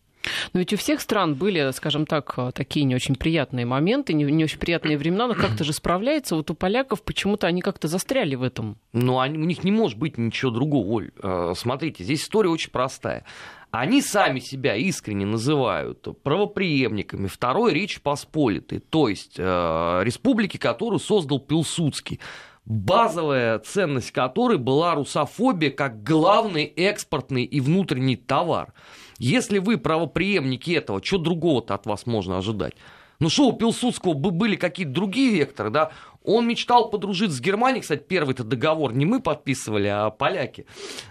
Но 0.53 0.59
ведь 0.59 0.73
у 0.73 0.77
всех 0.77 1.01
стран 1.01 1.35
были, 1.35 1.71
скажем 1.71 2.05
так, 2.05 2.37
такие 2.53 2.85
не 2.85 2.95
очень 2.95 3.15
приятные 3.15 3.65
моменты, 3.65 4.13
не, 4.13 4.23
не 4.23 4.43
очень 4.43 4.59
приятные 4.59 4.97
времена, 4.97 5.27
но 5.27 5.33
как-то 5.35 5.63
же 5.63 5.73
справляется. 5.73 6.35
Вот 6.35 6.49
у 6.51 6.55
поляков 6.55 7.03
почему-то 7.03 7.47
они 7.47 7.61
как-то 7.61 7.87
застряли 7.87 8.35
в 8.35 8.43
этом. 8.43 8.77
Ну, 8.93 9.19
они, 9.19 9.37
у 9.37 9.45
них 9.45 9.63
не 9.63 9.71
может 9.71 9.97
быть 9.97 10.17
ничего 10.17 10.51
другого, 10.51 10.87
Оль. 10.87 11.11
Э, 11.21 11.53
смотрите, 11.55 12.03
здесь 12.03 12.23
история 12.23 12.49
очень 12.49 12.71
простая. 12.71 13.25
Они 13.71 14.01
сами 14.01 14.39
себя 14.39 14.75
искренне 14.75 15.25
называют 15.25 16.07
правоприемниками 16.23 17.27
Второй 17.27 17.73
Речи 17.73 17.99
Посполитой, 18.01 18.79
то 18.79 19.09
есть 19.09 19.35
э, 19.37 20.01
республики, 20.03 20.55
которую 20.55 20.99
создал 20.99 21.39
Пилсудский. 21.39 22.21
базовая 22.65 23.59
ценность 23.59 24.11
которой 24.11 24.57
была 24.57 24.95
русофобия 24.95 25.71
как 25.71 26.03
главный 26.03 26.63
экспортный 26.63 27.43
и 27.43 27.59
внутренний 27.59 28.15
товар. 28.15 28.73
Если 29.17 29.59
вы 29.59 29.77
правоприемники 29.77 30.71
этого, 30.71 31.03
что 31.03 31.17
другого-то 31.17 31.73
от 31.73 31.85
вас 31.85 32.05
можно 32.05 32.37
ожидать? 32.37 32.73
Ну 33.19 33.29
что, 33.29 33.47
у 33.47 33.53
Пилсудского 33.53 34.13
были 34.13 34.55
какие-то 34.55 34.91
другие 34.91 35.31
векторы, 35.31 35.69
да? 35.69 35.91
Он 36.23 36.47
мечтал 36.47 36.89
подружиться 36.89 37.37
с 37.37 37.39
Германией, 37.39 37.81
кстати, 37.81 38.03
первый-то 38.05 38.43
договор 38.43 38.93
не 38.93 39.05
мы 39.05 39.21
подписывали, 39.21 39.87
а 39.87 40.09
поляки. 40.09 40.65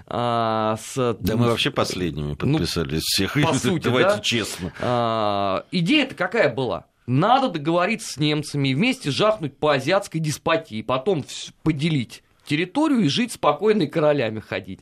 А, 0.07 0.77
с... 0.83 1.17
Да 1.21 1.37
мы 1.37 1.47
вообще 1.47 1.71
последними 1.71 2.31
ну, 2.31 2.37
подписали 2.37 2.97
ну, 2.97 3.01
всех, 3.01 3.35
по 3.35 3.55
сути, 3.55 3.85
давайте 3.85 4.17
да? 4.17 4.21
честно. 4.21 4.73
А, 4.81 5.65
идея-то 5.71 6.15
какая 6.15 6.53
была? 6.53 6.87
Надо 7.07 7.49
договориться 7.49 8.15
с 8.15 8.17
немцами 8.17 8.69
и 8.69 8.75
вместе 8.75 9.11
жахнуть 9.11 9.57
по 9.57 9.75
азиатской 9.75 10.21
деспотии, 10.21 10.83
потом 10.83 11.25
поделить 11.63 12.23
территорию 12.45 13.01
и 13.01 13.09
жить 13.09 13.33
спокойно 13.33 13.83
и 13.83 13.87
королями 13.87 14.41
ходить. 14.41 14.81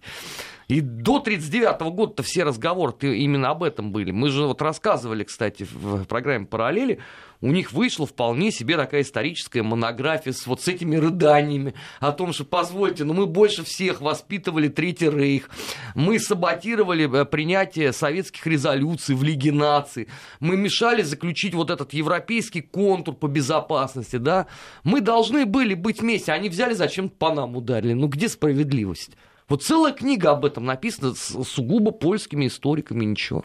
И 0.73 0.81
до 0.81 1.17
1939 1.17 1.95
года-то 1.95 2.23
все 2.23 2.45
разговоры 2.45 2.95
именно 3.03 3.51
об 3.51 3.63
этом 3.63 3.93
были. 3.93 4.11
Мы 4.11 4.31
же 4.31 4.47
вот 4.47 4.63
рассказывали, 4.63 5.23
кстати, 5.23 5.67
в 5.71 6.07
программе 6.07 6.47
«Параллели», 6.47 6.99
у 7.43 7.49
них 7.49 7.73
вышла 7.73 8.07
вполне 8.07 8.51
себе 8.51 8.79
такая 8.79 9.03
историческая 9.03 9.63
монография 9.63 10.33
с 10.33 10.47
вот 10.47 10.63
с 10.63 10.69
этими 10.69 10.97
рыданиями 10.97 11.75
о 12.01 12.13
том, 12.13 12.33
что, 12.33 12.45
позвольте, 12.45 13.05
но 13.05 13.13
ну 13.13 13.21
мы 13.21 13.27
больше 13.27 13.65
всех 13.65 14.01
воспитывали 14.01 14.69
Третий 14.69 15.11
Рейх, 15.11 15.51
мы 15.95 16.19
саботировали 16.19 17.21
э, 17.21 17.27
принятие 17.27 17.93
советских 17.93 18.47
резолюций 18.47 19.15
в 19.15 19.23
Лиге 19.23 19.53
наций, 19.53 20.09
мы 20.41 20.57
мешали 20.57 21.03
заключить 21.03 21.53
вот 21.53 21.69
этот 21.69 21.93
европейский 21.93 22.63
контур 22.63 23.15
по 23.15 23.27
безопасности, 23.27 24.17
да, 24.17 24.47
мы 24.85 25.03
должны 25.03 25.45
были 25.45 25.75
быть 25.75 26.01
вместе, 26.01 26.33
они 26.33 26.49
взяли 26.49 26.73
зачем-то 26.73 27.15
по 27.15 27.35
нам 27.35 27.57
ударили, 27.57 27.93
ну 27.93 28.07
где 28.07 28.31
справедливость? 28.31 29.11
Вот 29.53 29.62
целая 29.62 29.93
книга 29.93 30.31
об 30.31 30.47
этом 30.47 30.65
написана 30.65 31.12
сугубо 31.15 31.91
польскими 31.91 32.47
историками, 32.47 33.05
ничего. 33.05 33.45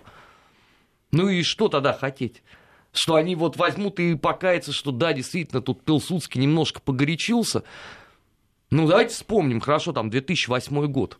Ну 1.12 1.28
и 1.28 1.44
что 1.44 1.68
тогда 1.68 1.92
хотеть? 1.92 2.44
Что 2.94 3.16
они 3.16 3.36
вот 3.36 3.58
возьмут 3.58 4.00
и 4.00 4.16
покаются, 4.16 4.72
что 4.72 4.92
да, 4.92 5.12
действительно, 5.12 5.62
тут 5.62 5.84
Пилсудский 5.84 6.40
немножко 6.40 6.80
погорячился. 6.80 7.64
Ну, 8.70 8.88
давайте 8.88 9.16
вспомним, 9.16 9.60
хорошо, 9.60 9.92
там 9.92 10.10
2008 10.10 10.86
год 10.86 11.20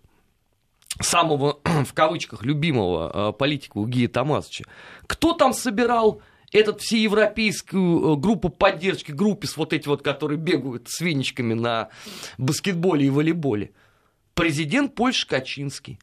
самого, 1.02 1.60
в 1.86 1.94
кавычках, 1.94 2.44
любимого 2.44 3.32
э, 3.32 3.34
политика 3.34 3.84
Гия 3.84 4.08
Томасовича. 4.08 4.64
Кто 5.06 5.34
там 5.34 5.52
собирал 5.52 6.22
этот 6.54 6.80
всеевропейскую 6.80 8.14
э, 8.14 8.16
группу 8.16 8.48
поддержки, 8.48 9.12
группе 9.12 9.48
с 9.48 9.58
вот 9.58 9.74
эти 9.74 9.90
вот, 9.90 10.02
которые 10.02 10.38
бегают 10.38 10.88
с 10.88 11.02
веничками 11.02 11.56
на 11.56 11.90
баскетболе 12.38 13.08
и 13.08 13.10
волейболе? 13.10 13.74
Президент 14.38 14.96
Польши 14.96 15.28
Качинский. 15.28 16.00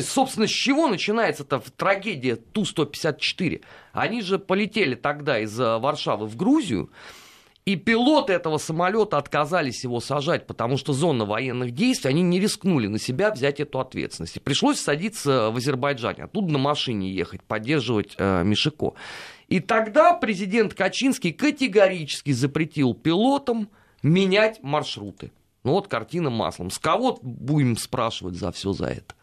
Собственно, 0.00 0.46
с 0.46 0.50
чего 0.50 0.88
начинается-то 0.88 1.60
трагедия 1.76 2.36
Ту-154? 2.36 3.62
Они 3.92 4.22
же 4.22 4.38
полетели 4.38 4.94
тогда 4.94 5.40
из 5.40 5.58
э, 5.58 5.78
Варшавы 5.78 6.26
в 6.26 6.36
Грузию, 6.36 6.90
и 7.64 7.76
пилоты 7.76 8.34
этого 8.34 8.58
самолета 8.58 9.16
отказались 9.16 9.84
его 9.84 9.98
сажать, 9.98 10.46
потому 10.46 10.76
что 10.76 10.92
зона 10.92 11.24
военных 11.24 11.72
действий, 11.72 12.10
они 12.10 12.22
не 12.22 12.38
рискнули 12.38 12.86
на 12.86 12.98
себя 12.98 13.30
взять 13.30 13.58
эту 13.58 13.80
ответственность. 13.80 14.36
И 14.36 14.40
пришлось 14.40 14.78
садиться 14.78 15.50
в 15.50 15.56
Азербайджане, 15.56 16.24
оттуда 16.24 16.52
на 16.52 16.58
машине 16.58 17.10
ехать, 17.10 17.42
поддерживать 17.42 18.14
э, 18.18 18.44
Мишико. 18.44 18.92
И 19.48 19.60
тогда 19.60 20.12
президент 20.12 20.74
Качинский 20.74 21.32
категорически 21.32 22.32
запретил 22.32 22.94
пилотам 22.94 23.70
менять 24.02 24.62
маршруты. 24.62 25.32
Ну 25.64 25.72
вот 25.72 25.88
картина 25.88 26.30
маслом. 26.30 26.70
С 26.70 26.78
кого 26.78 27.18
будем 27.22 27.76
спрашивать 27.76 28.36
за 28.36 28.52
все 28.52 28.72
за 28.72 28.86
это? 28.86 29.14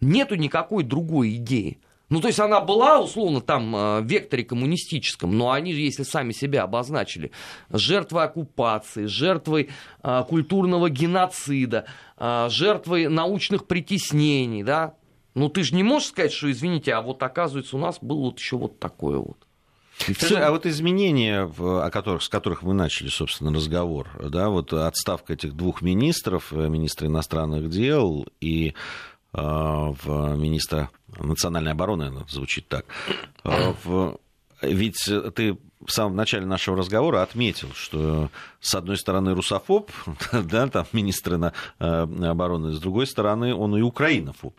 Нету 0.00 0.36
никакой 0.36 0.84
другой 0.84 1.34
идеи. 1.34 1.80
Ну, 2.08 2.20
то 2.22 2.28
есть 2.28 2.40
она 2.40 2.60
была, 2.60 3.00
условно, 3.00 3.42
там, 3.42 3.76
э, 3.76 4.00
в 4.00 4.06
векторе 4.06 4.42
коммунистическом, 4.42 5.36
но 5.36 5.50
они 5.50 5.74
же, 5.74 5.80
если 5.80 6.04
сами 6.04 6.32
себя 6.32 6.62
обозначили, 6.62 7.32
жертвой 7.70 8.24
оккупации, 8.24 9.04
жертвой 9.04 9.68
а, 10.00 10.22
культурного 10.22 10.88
геноцида, 10.88 11.84
а, 12.16 12.48
жертвой 12.48 13.08
научных 13.08 13.66
притеснений, 13.66 14.62
да, 14.62 14.94
ну, 15.34 15.50
ты 15.50 15.62
же 15.62 15.74
не 15.74 15.82
можешь 15.82 16.08
сказать, 16.08 16.32
что, 16.32 16.50
извините, 16.50 16.94
а 16.94 17.02
вот, 17.02 17.22
оказывается, 17.22 17.76
у 17.76 17.78
нас 17.78 17.98
было 18.00 18.20
вот 18.20 18.38
еще 18.38 18.56
вот 18.56 18.78
такое 18.78 19.18
вот. 19.18 19.47
Скажи, 19.98 20.38
а 20.38 20.50
вот 20.50 20.66
изменения, 20.66 21.42
о 21.58 21.90
которых, 21.90 22.22
с 22.22 22.28
которых 22.28 22.62
мы 22.62 22.74
начали, 22.74 23.08
собственно, 23.08 23.52
разговор, 23.52 24.08
да, 24.20 24.48
вот 24.48 24.72
отставка 24.72 25.32
этих 25.32 25.54
двух 25.54 25.82
министров, 25.82 26.52
э, 26.52 26.68
министра 26.68 27.08
иностранных 27.08 27.68
дел 27.68 28.26
и 28.40 28.68
э, 28.68 28.72
в 29.32 30.36
министра 30.36 30.90
национальной 31.18 31.72
обороны, 31.72 32.24
звучит 32.28 32.68
так, 32.68 32.86
э, 33.44 33.74
в, 33.82 34.18
ведь 34.62 35.10
ты 35.34 35.58
в 35.88 35.92
самом 35.92 36.16
начале 36.16 36.44
нашего 36.44 36.76
разговора 36.76 37.22
отметил, 37.22 37.70
что 37.74 38.28
с 38.60 38.74
одной 38.74 38.98
стороны 38.98 39.34
русофоб, 39.34 39.90
да, 40.32 40.68
там 40.68 40.86
министр 40.92 41.38
на, 41.38 41.52
э, 41.78 42.06
обороны, 42.24 42.74
с 42.74 42.78
другой 42.78 43.06
стороны 43.06 43.54
он 43.54 43.74
и 43.74 43.80
украинофоб. 43.80 44.54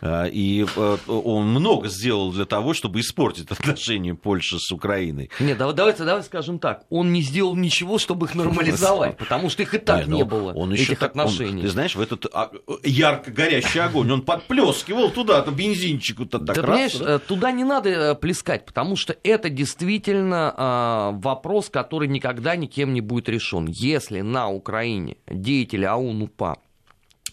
Э, 0.00 0.28
и 0.28 0.64
э, 0.64 0.96
он 1.06 1.50
много 1.50 1.88
сделал 1.88 2.32
для 2.32 2.46
того, 2.46 2.74
чтобы 2.74 2.98
испортить 2.98 3.50
отношения 3.50 4.14
Польши 4.14 4.58
с 4.58 4.72
Украиной. 4.72 5.30
Нет, 5.38 5.56
давай, 5.56 5.74
давайте, 5.74 6.02
давай 6.04 6.24
скажем 6.24 6.58
так, 6.58 6.82
он 6.90 7.12
не 7.12 7.22
сделал 7.22 7.54
ничего, 7.54 7.98
чтобы 7.98 8.26
их 8.26 8.34
нормализовать, 8.34 9.16
потому 9.18 9.50
что 9.50 9.62
их 9.62 9.74
и 9.74 9.78
так 9.78 10.08
не, 10.08 10.16
не 10.16 10.24
было, 10.24 10.52
он 10.52 10.72
еще 10.72 10.84
этих 10.84 10.98
так, 10.98 11.10
отношений. 11.10 11.60
Он, 11.60 11.66
ты 11.66 11.68
знаешь, 11.68 11.94
в 11.94 12.00
этот 12.00 12.26
а, 12.32 12.50
ярко 12.82 13.30
горящий 13.30 13.78
огонь 13.78 14.10
он 14.10 14.22
подплескивал 14.22 15.10
туда, 15.10 15.42
там 15.42 15.54
бензинчику 15.54 16.26
так 16.26 16.42
да, 16.42 16.54
раз, 16.54 16.64
понимаешь, 16.64 16.96
да? 16.96 17.18
туда 17.20 17.52
не 17.52 17.62
надо 17.62 18.16
плескать, 18.16 18.66
потому 18.66 18.96
что 18.96 19.16
это 19.22 19.48
действительно 19.48 20.52
а, 20.56 20.71
вопрос, 21.14 21.70
который 21.70 22.08
никогда 22.08 22.56
никем 22.56 22.92
не 22.92 23.00
будет 23.00 23.28
решен. 23.28 23.66
Если 23.66 24.20
на 24.20 24.48
Украине 24.48 25.16
деятели 25.26 25.84
АУН-УПА 25.84 26.58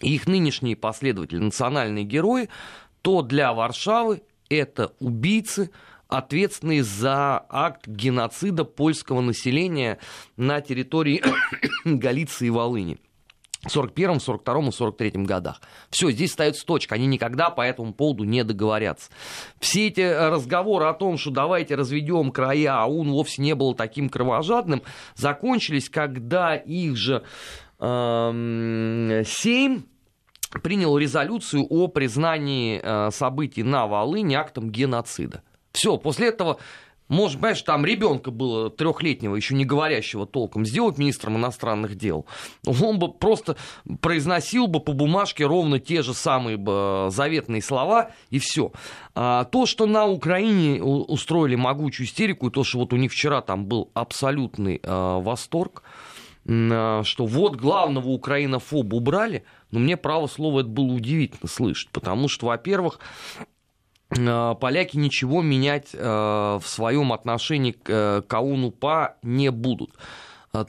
и 0.01 0.15
их 0.15 0.27
нынешние 0.27 0.75
последователи 0.75 1.39
национальные 1.39 2.05
герои, 2.05 2.49
то 3.01 3.21
для 3.21 3.53
Варшавы 3.53 4.21
это 4.49 4.93
убийцы, 4.99 5.71
ответственные 6.07 6.83
за 6.83 7.45
акт 7.49 7.87
геноцида 7.87 8.65
польского 8.65 9.21
населения 9.21 9.99
на 10.37 10.61
территории 10.61 11.23
Галиции 11.85 12.47
и 12.47 12.51
Волыни. 12.51 12.97
41-м, 13.67 14.17
42-м 14.17 14.69
и 14.69 14.71
43-м 14.71 15.23
годах. 15.25 15.61
Все, 15.89 16.11
здесь 16.11 16.31
ставится 16.31 16.65
точка. 16.65 16.95
Они 16.95 17.07
никогда 17.07 17.49
по 17.49 17.61
этому 17.61 17.93
поводу 17.93 18.23
не 18.23 18.43
договорятся. 18.43 19.11
Все 19.59 19.87
эти 19.87 20.01
э, 20.01 20.29
разговоры 20.29 20.85
о 20.85 20.93
том, 20.93 21.17
что 21.17 21.31
давайте 21.31 21.75
разведем 21.75 22.31
края, 22.31 22.75
а 22.75 22.85
он 22.85 23.11
вовсе 23.11 23.41
не 23.41 23.55
был 23.55 23.73
таким 23.73 24.09
кровожадным, 24.09 24.81
закончились, 25.15 25.89
когда 25.89 26.55
их 26.55 26.95
же 26.95 27.23
э, 27.79 29.23
Сейм 29.25 29.85
принял 30.63 30.97
резолюцию 30.97 31.65
о 31.69 31.87
признании 31.87 32.79
э, 32.81 33.11
событий 33.11 33.63
на 33.63 33.87
Волыне 33.87 34.37
актом 34.37 34.71
геноцида. 34.71 35.43
Все, 35.71 35.97
после 35.97 36.29
этого 36.29 36.59
может, 37.09 37.37
понимаешь, 37.37 37.61
там 37.63 37.85
ребенка 37.85 38.29
было 38.29 38.69
трехлетнего, 38.69 39.35
еще 39.35 39.55
не 39.55 39.65
говорящего 39.65 40.27
толком, 40.27 40.63
сделать 40.65 40.99
министром 40.99 41.37
иностранных 41.37 41.95
дел, 41.95 42.25
он 42.65 42.99
бы 42.99 43.11
просто 43.11 43.57
произносил 43.99 44.67
бы 44.67 44.79
по 44.79 44.93
бумажке 44.93 45.45
ровно 45.45 45.79
те 45.79 46.03
же 46.03 46.13
самые 46.13 46.57
бы 46.57 47.07
заветные 47.09 47.63
слова, 47.63 48.11
и 48.29 48.37
все. 48.37 48.71
А 49.15 49.45
то, 49.45 49.65
что 49.65 49.87
на 49.87 50.05
Украине 50.05 50.83
устроили 50.83 51.55
могучую 51.55 52.05
истерику, 52.05 52.47
и 52.47 52.51
то, 52.51 52.63
что 52.63 52.77
вот 52.77 52.93
у 52.93 52.95
них 52.95 53.11
вчера 53.11 53.41
там 53.41 53.65
был 53.65 53.89
абсолютный 53.95 54.79
э, 54.81 55.19
восторг, 55.21 55.81
э, 56.45 57.01
что 57.03 57.25
вот 57.25 57.55
главного 57.55 58.09
украинофоба 58.09 58.95
убрали, 58.95 59.43
но 59.71 59.79
мне, 59.79 59.97
право 59.97 60.27
слово, 60.27 60.61
это 60.61 60.69
было 60.69 60.93
удивительно 60.93 61.49
слышать, 61.49 61.89
потому 61.91 62.27
что, 62.27 62.47
во-первых, 62.47 62.99
Э, 63.39 63.45
поляки 64.09 64.97
ничего 64.97 65.41
менять 65.41 65.89
э, 65.93 65.99
в 65.99 66.63
своем 66.65 67.13
отношении 67.13 67.71
к 67.71 67.89
э, 67.89 68.21
Каунупа 68.27 69.17
не 69.21 69.51
будут. 69.51 69.91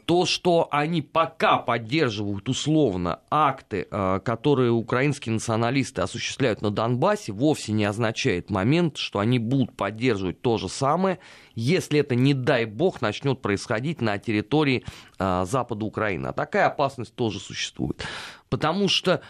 То, 0.04 0.26
что 0.26 0.68
они 0.70 1.00
пока 1.00 1.56
поддерживают 1.56 2.50
условно 2.50 3.20
акты, 3.30 3.84
которые 4.22 4.72
украинские 4.72 5.32
националисты 5.32 6.02
осуществляют 6.02 6.60
на 6.60 6.70
Донбассе, 6.70 7.32
вовсе 7.32 7.72
не 7.72 7.86
означает 7.86 8.50
момент, 8.50 8.98
что 8.98 9.20
они 9.20 9.38
будут 9.38 9.74
поддерживать 9.74 10.42
то 10.42 10.58
же 10.58 10.68
самое, 10.68 11.18
если 11.54 12.00
это, 12.00 12.14
не 12.14 12.34
дай 12.34 12.66
бог, 12.66 13.00
начнет 13.00 13.40
происходить 13.40 14.02
на 14.02 14.18
территории 14.18 14.84
запада 15.18 15.86
Украины. 15.86 16.26
А 16.26 16.34
такая 16.34 16.66
опасность 16.66 17.14
тоже 17.14 17.40
существует. 17.40 18.06
Потому 18.50 18.86
что 18.86 19.22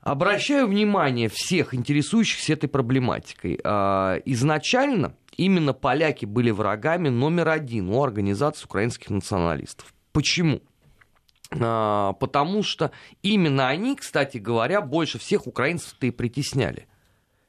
Обращаю 0.00 0.68
внимание 0.68 1.28
всех 1.28 1.74
интересующихся 1.74 2.52
этой 2.52 2.68
проблематикой. 2.68 3.58
А, 3.64 4.20
изначально 4.24 5.14
именно 5.36 5.72
поляки 5.72 6.24
были 6.24 6.50
врагами 6.50 7.08
номер 7.08 7.48
один 7.48 7.88
у 7.90 8.02
организации 8.02 8.64
украинских 8.64 9.10
националистов. 9.10 9.92
Почему? 10.12 10.60
а, 11.50 12.12
потому 12.14 12.62
что 12.62 12.90
именно 13.22 13.68
они, 13.68 13.96
кстати 13.96 14.38
говоря, 14.38 14.80
больше 14.80 15.18
всех 15.18 15.46
украинцев-то 15.46 16.06
и 16.06 16.10
притесняли. 16.10 16.86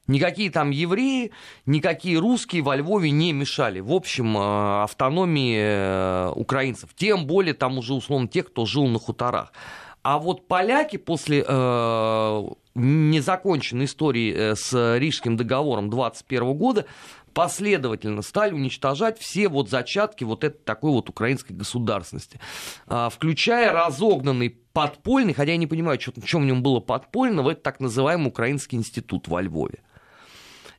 Никакие 0.07 0.49
там 0.49 0.71
евреи, 0.71 1.31
никакие 1.67 2.17
русские 2.17 2.63
во 2.63 2.75
Львове 2.75 3.11
не 3.11 3.31
мешали. 3.31 3.79
В 3.79 3.91
общем, 3.91 4.35
а, 4.37 4.83
автономии 4.83 5.57
э, 5.59 6.31
украинцев. 6.35 6.89
Тем 6.95 7.27
более 7.27 7.53
там 7.53 7.77
уже 7.77 7.93
условно 7.93 8.27
тех, 8.27 8.47
кто 8.47 8.65
жил 8.65 8.87
на 8.87 8.97
хуторах. 8.97 9.53
А 10.01 10.17
вот 10.17 10.47
поляки 10.47 10.97
после 10.97 11.43
э, 11.47 12.43
незаконченной 12.75 13.85
истории 13.85 14.33
э, 14.33 14.55
с 14.55 14.97
Рижским 14.97 15.35
договором 15.37 15.89
21 15.89 16.53
года 16.53 16.85
последовательно 17.33 18.21
стали 18.21 18.53
уничтожать 18.53 19.19
все 19.19 19.49
вот 19.49 19.69
зачатки 19.69 20.23
вот 20.23 20.43
этой 20.43 20.59
такой 20.63 20.91
вот 20.91 21.09
украинской 21.09 21.53
государственности, 21.53 22.39
а, 22.87 23.09
включая 23.09 23.71
разогнанный 23.71 24.49
подпольный, 24.73 25.33
хотя 25.33 25.51
я 25.51 25.57
не 25.57 25.67
понимаю, 25.67 25.99
что, 25.99 26.11
что 26.23 26.39
в 26.39 26.45
нем 26.45 26.63
было 26.63 26.79
подпольного, 26.79 27.51
это 27.51 27.61
так 27.61 27.79
называемый 27.79 28.27
Украинский 28.27 28.77
институт 28.77 29.27
во 29.27 29.41
Львове. 29.41 29.79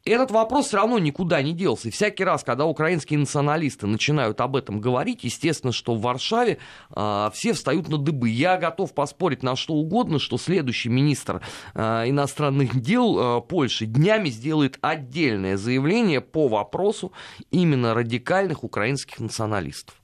Этот 0.07 0.31
вопрос 0.31 0.69
все 0.69 0.79
равно 0.79 0.99
никуда 0.99 1.43
не 1.43 1.53
делся. 1.53 1.89
И 1.89 1.91
всякий 1.91 2.25
раз, 2.25 2.43
когда 2.43 2.65
украинские 2.65 3.19
националисты 3.19 3.87
начинают 3.87 4.41
об 4.41 4.57
этом 4.57 4.81
говорить, 4.81 5.25
естественно, 5.25 5.73
что 5.73 5.95
в 5.95 6.01
Варшаве 6.01 6.59
э, 6.95 7.31
все 7.35 7.53
встают 7.53 7.89
на 7.89 7.99
дыбы. 7.99 8.31
Я 8.31 8.57
готов 8.57 8.95
поспорить 8.95 9.43
на 9.43 9.57
что 9.57 9.75
угодно, 9.75 10.19
что 10.19 10.39
следующий 10.39 10.89
министр 10.89 11.43
э, 11.75 12.09
иностранных 12.09 12.81
дел 12.81 13.39
э, 13.39 13.41
Польши 13.43 13.85
днями 13.85 14.31
сделает 14.31 14.79
отдельное 14.81 15.59
заявление 15.59 16.23
по 16.23 16.49
вопросу 16.49 17.13
именно 17.51 17.93
радикальных 17.93 18.65
украинских 18.65 19.21
националистов. 19.21 19.97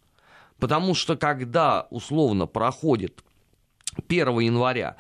Потому 0.59 0.95
что 0.95 1.17
когда 1.17 1.87
условно 1.89 2.47
проходит 2.47 3.25
1 4.09 4.41
января 4.41 4.97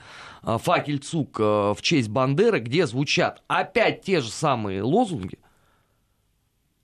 факельцук 0.46 1.40
э, 1.40 1.42
в 1.42 1.78
честь 1.82 2.08
Бандеры, 2.08 2.60
где 2.60 2.86
звучат 2.86 3.42
опять 3.48 4.02
те 4.02 4.20
же 4.20 4.30
самые 4.30 4.82
лозунги. 4.82 5.38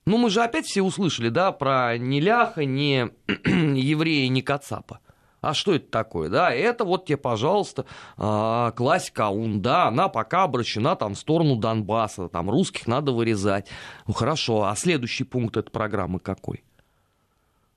Ну, 0.05 0.17
мы 0.17 0.29
же 0.29 0.43
опять 0.43 0.65
все 0.65 0.81
услышали, 0.81 1.29
да, 1.29 1.53
про 1.53 1.97
ни 1.97 2.19
ляха, 2.19 2.65
ни 2.65 3.09
еврея, 3.77 4.27
ни 4.27 4.41
кацапа. 4.41 4.99
А 5.39 5.53
что 5.53 5.73
это 5.75 5.89
такое? 5.89 6.29
Да, 6.29 6.51
это 6.53 6.85
вот 6.85 7.05
тебе, 7.05 7.17
пожалуйста, 7.17 7.85
э, 8.17 8.71
классика 8.75 9.27
АУН, 9.27 9.61
да, 9.61 9.87
она 9.87 10.07
пока 10.09 10.43
обращена 10.43 10.95
там 10.95 11.15
в 11.15 11.17
сторону 11.17 11.55
Донбасса, 11.55 12.29
там 12.29 12.49
русских 12.49 12.87
надо 12.87 13.11
вырезать. 13.11 13.67
Ну 14.07 14.13
хорошо, 14.13 14.63
а 14.63 14.75
следующий 14.75 15.23
пункт 15.23 15.57
этой 15.57 15.71
программы 15.71 16.19
какой? 16.19 16.63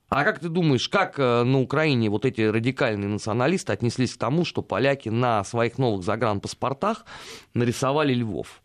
А 0.08 0.22
как 0.22 0.38
ты 0.38 0.48
думаешь, 0.48 0.88
как 0.88 1.18
э, 1.18 1.42
на 1.42 1.60
Украине 1.60 2.10
вот 2.10 2.24
эти 2.24 2.40
радикальные 2.40 3.08
националисты 3.08 3.72
отнеслись 3.72 4.14
к 4.14 4.18
тому, 4.18 4.44
что 4.44 4.62
поляки 4.62 5.08
на 5.08 5.42
своих 5.42 5.78
новых 5.78 6.04
загранпаспортах 6.04 7.04
нарисовали 7.54 8.14
Львов? 8.14 8.62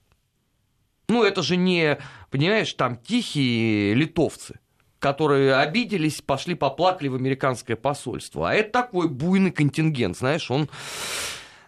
Ну, 1.07 1.23
это 1.23 1.41
же 1.41 1.57
не, 1.57 1.97
понимаешь, 2.29 2.71
там 2.73 2.95
тихие 2.95 3.95
литовцы, 3.95 4.59
которые 4.99 5.55
обиделись, 5.55 6.21
пошли 6.21 6.53
поплакали 6.53 7.07
в 7.07 7.15
американское 7.15 7.75
посольство. 7.75 8.51
А 8.51 8.53
это 8.53 8.71
такой 8.71 9.09
буйный 9.09 9.51
контингент, 9.51 10.17
знаешь, 10.17 10.51
он 10.51 10.69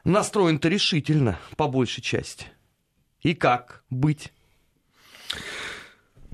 настроен-то 0.04 0.70
решительно, 0.70 1.40
по 1.58 1.68
большей 1.68 2.04
части. 2.04 2.46
И 3.22 3.34
как 3.34 3.84
быть? 3.90 4.32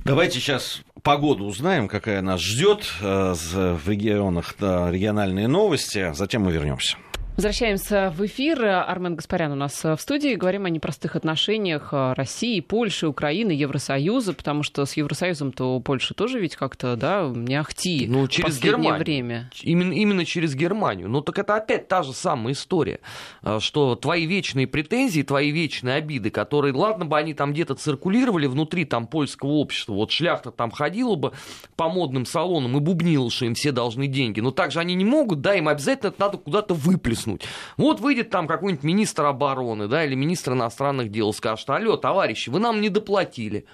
Давайте 0.03 0.39
сейчас 0.39 0.81
погоду 1.03 1.45
узнаем, 1.45 1.87
какая 1.87 2.21
нас 2.21 2.41
ждет 2.41 2.85
э, 3.01 3.33
в 3.33 3.89
регионах, 3.89 4.55
региональные 4.59 5.47
новости, 5.47 6.11
затем 6.13 6.43
мы 6.43 6.51
вернемся. 6.51 6.97
Возвращаемся 7.39 8.13
в 8.13 8.25
эфир. 8.25 8.65
Армен 8.65 9.15
Гаспарян 9.15 9.53
у 9.53 9.55
нас 9.55 9.81
в 9.81 9.95
студии. 9.95 10.35
Говорим 10.35 10.65
о 10.65 10.69
непростых 10.69 11.15
отношениях 11.15 11.93
России, 11.93 12.59
Польши, 12.59 13.07
Украины, 13.07 13.51
Евросоюза, 13.51 14.33
потому 14.33 14.61
что 14.61 14.85
с 14.85 14.97
Евросоюзом-то 14.97 15.77
у 15.77 15.79
Польши 15.79 16.13
тоже 16.13 16.41
ведь 16.41 16.57
как-то, 16.57 16.97
да, 16.97 17.31
не 17.33 17.55
ахти 17.55 18.07
ну, 18.09 18.27
через 18.27 18.59
Германию. 18.59 18.99
время. 18.99 19.49
Именно, 19.63 19.93
именно 19.93 20.25
через 20.25 20.53
Германию. 20.53 21.07
Ну, 21.07 21.21
так 21.21 21.39
это 21.39 21.55
опять 21.55 21.87
та 21.87 22.03
же 22.03 22.11
самая 22.11 22.51
история, 22.53 22.99
а, 23.41 23.61
что 23.61 23.95
твои 23.95 24.25
вечные 24.25 24.67
претензии, 24.67 25.21
твои 25.21 25.51
вечные 25.51 25.95
обиды, 25.95 26.31
которые, 26.31 26.73
ладно 26.73 27.05
бы 27.05 27.17
они 27.17 27.33
там 27.33 27.53
где-то 27.53 27.75
циркулировали 27.75 28.47
внутри 28.47 28.83
там 28.83 29.07
польского 29.07 29.51
общества, 29.51 29.93
вот 29.93 30.11
шляхта 30.11 30.51
там 30.51 30.71
ходила 30.71 31.15
бы 31.15 31.31
по 31.77 31.87
модным 31.87 32.25
салонам 32.25 32.75
и 32.75 32.81
бубнила, 32.81 33.31
что 33.31 33.45
им 33.45 33.53
все 33.53 33.71
должны 33.71 34.07
деньги, 34.07 34.41
но 34.41 34.51
также 34.51 34.81
они 34.81 34.93
не 34.93 35.05
могут, 35.05 35.39
да, 35.39 35.55
им 35.55 35.69
обязательно 35.69 36.09
это 36.09 36.19
надо 36.19 36.37
куда-то 36.37 36.73
выплеснуть 36.73 37.28
блеснуть. 37.29 37.41
Вот 37.77 37.99
выйдет 37.99 38.29
там 38.29 38.47
какой-нибудь 38.47 38.83
министр 38.83 39.25
обороны, 39.25 39.87
да, 39.87 40.05
или 40.05 40.15
министр 40.15 40.53
иностранных 40.53 41.11
дел, 41.11 41.33
скажет, 41.33 41.69
алло, 41.69 41.97
товарищи, 41.97 42.49
вы 42.49 42.59
нам 42.59 42.81
не 42.81 42.89
доплатили. 42.89 43.65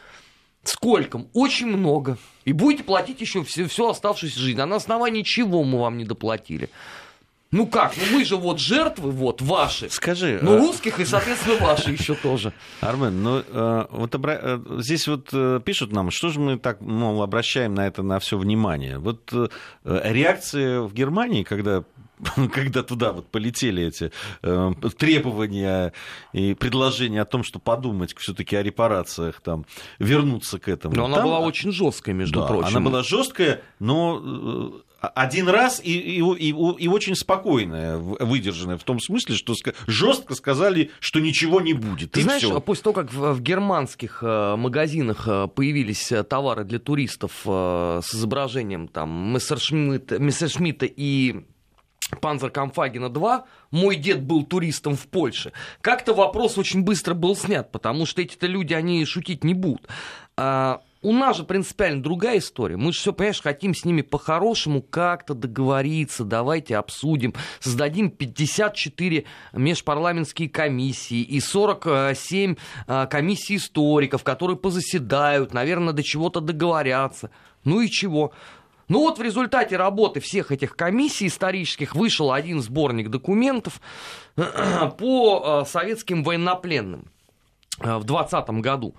Сколько? 0.63 1.25
Очень 1.33 1.67
много. 1.67 2.17
И 2.43 2.51
будете 2.51 2.83
платить 2.83 3.21
еще 3.21 3.43
всю, 3.43 3.67
всю 3.67 3.87
оставшуюся 3.87 4.39
жизнь. 4.39 4.59
А 4.59 4.65
на 4.65 4.77
основании 4.77 5.21
чего 5.21 5.63
мы 5.63 5.79
вам 5.79 5.97
не 5.97 6.05
доплатили? 6.05 6.69
Ну 7.51 7.67
как? 7.67 7.93
Ну 7.95 8.17
мы 8.17 8.25
же 8.25 8.35
вот 8.35 8.59
жертвы, 8.59 9.11
вот 9.11 9.43
ваши. 9.43 9.89
Скажи. 9.91 10.39
Ну, 10.41 10.55
а... 10.55 10.57
русских 10.57 10.99
и, 10.99 11.05
соответственно, 11.05 11.63
ваши 11.63 11.91
еще 11.91 12.15
тоже. 12.15 12.51
Армен, 12.81 13.21
ну 13.21 13.43
э, 13.47 13.85
вот 13.91 14.15
обра... 14.15 14.39
Э, 14.41 14.59
здесь 14.79 15.07
вот 15.07 15.29
э, 15.31 15.61
пишут 15.63 15.91
нам, 15.91 16.09
что 16.09 16.29
же 16.29 16.39
мы 16.39 16.57
так, 16.57 16.81
мол, 16.81 17.21
обращаем 17.21 17.75
на 17.75 17.85
это 17.85 18.01
на 18.01 18.19
все 18.19 18.35
внимание. 18.37 18.97
Вот 18.97 19.31
реакция 19.83 20.81
в 20.81 20.93
Германии, 20.93 21.43
когда 21.43 21.83
когда 22.54 22.84
туда 22.84 23.12
вот 23.12 23.28
полетели 23.28 23.84
эти 23.84 24.12
э, 24.41 24.71
требования 24.97 25.93
и 26.34 26.54
предложения 26.54 27.21
о 27.21 27.25
том, 27.25 27.43
что 27.43 27.60
подумать 27.60 28.15
все-таки 28.17 28.56
о 28.56 28.63
репарациях, 28.63 29.41
там, 29.41 29.65
вернуться 29.99 30.60
к 30.60 30.67
этому. 30.67 30.95
Но 30.95 31.06
она 31.06 31.21
была 31.21 31.39
очень 31.39 31.71
жесткая, 31.71 32.15
между 32.15 32.41
да, 32.41 32.47
прочим. 32.47 32.67
Она 32.67 32.80
была 32.80 33.04
жесткая, 33.04 33.62
но 33.80 34.82
э, 35.01 35.10
один 35.13 35.49
раз 35.49 35.82
и, 35.84 35.91
и, 35.91 36.19
и, 36.19 36.49
и 36.49 36.88
очень 36.88 37.15
спокойная, 37.15 37.97
выдержанная, 37.97 38.78
в 38.78 38.84
том 38.84 38.99
смысле, 38.99 39.36
что 39.36 39.54
жестко 39.88 40.36
сказали, 40.36 40.91
что 40.99 41.19
ничего 41.19 41.60
не 41.60 41.73
будет. 41.73 42.12
Ты 42.12 42.21
знаешь, 42.21 42.43
всё. 42.43 42.60
после 42.62 42.84
того, 42.84 42.93
как 42.93 43.13
в, 43.13 43.34
в 43.34 43.41
германских 43.41 44.19
э, 44.21 44.56
магазинах 44.56 45.28
э, 45.28 45.47
появились 45.47 46.12
товары 46.30 46.63
для 46.63 46.80
туристов 46.80 47.32
с 47.45 48.15
изображением 48.15 48.88
там 48.88 49.34
Мессершмитта, 49.34 50.19
Мессершмитта 50.19 50.86
и 50.86 51.45
Панзеркамфагена 52.21 53.09
2, 53.09 53.45
мой 53.71 53.95
дед 53.95 54.21
был 54.21 54.43
туристом 54.43 54.95
в 54.95 55.07
Польше, 55.07 55.53
как-то 55.81 56.13
вопрос 56.13 56.57
очень 56.57 56.83
быстро 56.83 57.13
был 57.13 57.35
снят, 57.35 57.71
потому 57.71 58.05
что 58.05 58.21
эти-то 58.21 58.47
люди, 58.47 58.73
они 58.73 59.03
шутить 59.05 59.43
не 59.43 59.53
будут. 59.53 59.87
А, 60.37 60.81
у 61.01 61.13
нас 61.13 61.37
же 61.37 61.43
принципиально 61.43 62.01
другая 62.01 62.39
история. 62.39 62.77
Мы 62.77 62.91
же 62.91 62.99
все, 62.99 63.13
понимаешь, 63.13 63.41
хотим 63.41 63.75
с 63.75 63.85
ними 63.85 64.01
по-хорошему 64.01 64.81
как-то 64.81 65.35
договориться, 65.35 66.23
давайте 66.23 66.77
обсудим, 66.77 67.33
создадим 67.59 68.09
54 68.09 69.25
межпарламентские 69.53 70.49
комиссии 70.49 71.21
и 71.21 71.39
47 71.39 72.55
а, 72.87 73.05
комиссий 73.05 73.57
историков, 73.57 74.23
которые 74.23 74.57
позаседают, 74.57 75.53
наверное, 75.53 75.93
до 75.93 76.01
чего-то 76.01 76.39
договорятся. 76.39 77.29
Ну 77.63 77.81
и 77.81 77.89
чего? 77.89 78.31
Ну 78.87 78.99
вот 78.99 79.17
в 79.17 79.21
результате 79.21 79.77
работы 79.77 80.19
всех 80.19 80.51
этих 80.51 80.75
комиссий 80.75 81.27
исторических 81.27 81.95
вышел 81.95 82.31
один 82.31 82.61
сборник 82.61 83.09
документов 83.09 83.81
по 84.35 85.63
э, 85.63 85.69
советским 85.69 86.23
военнопленным 86.23 87.05
э, 87.79 87.97
в 87.97 88.03
2020 88.03 88.49
году. 88.61 88.95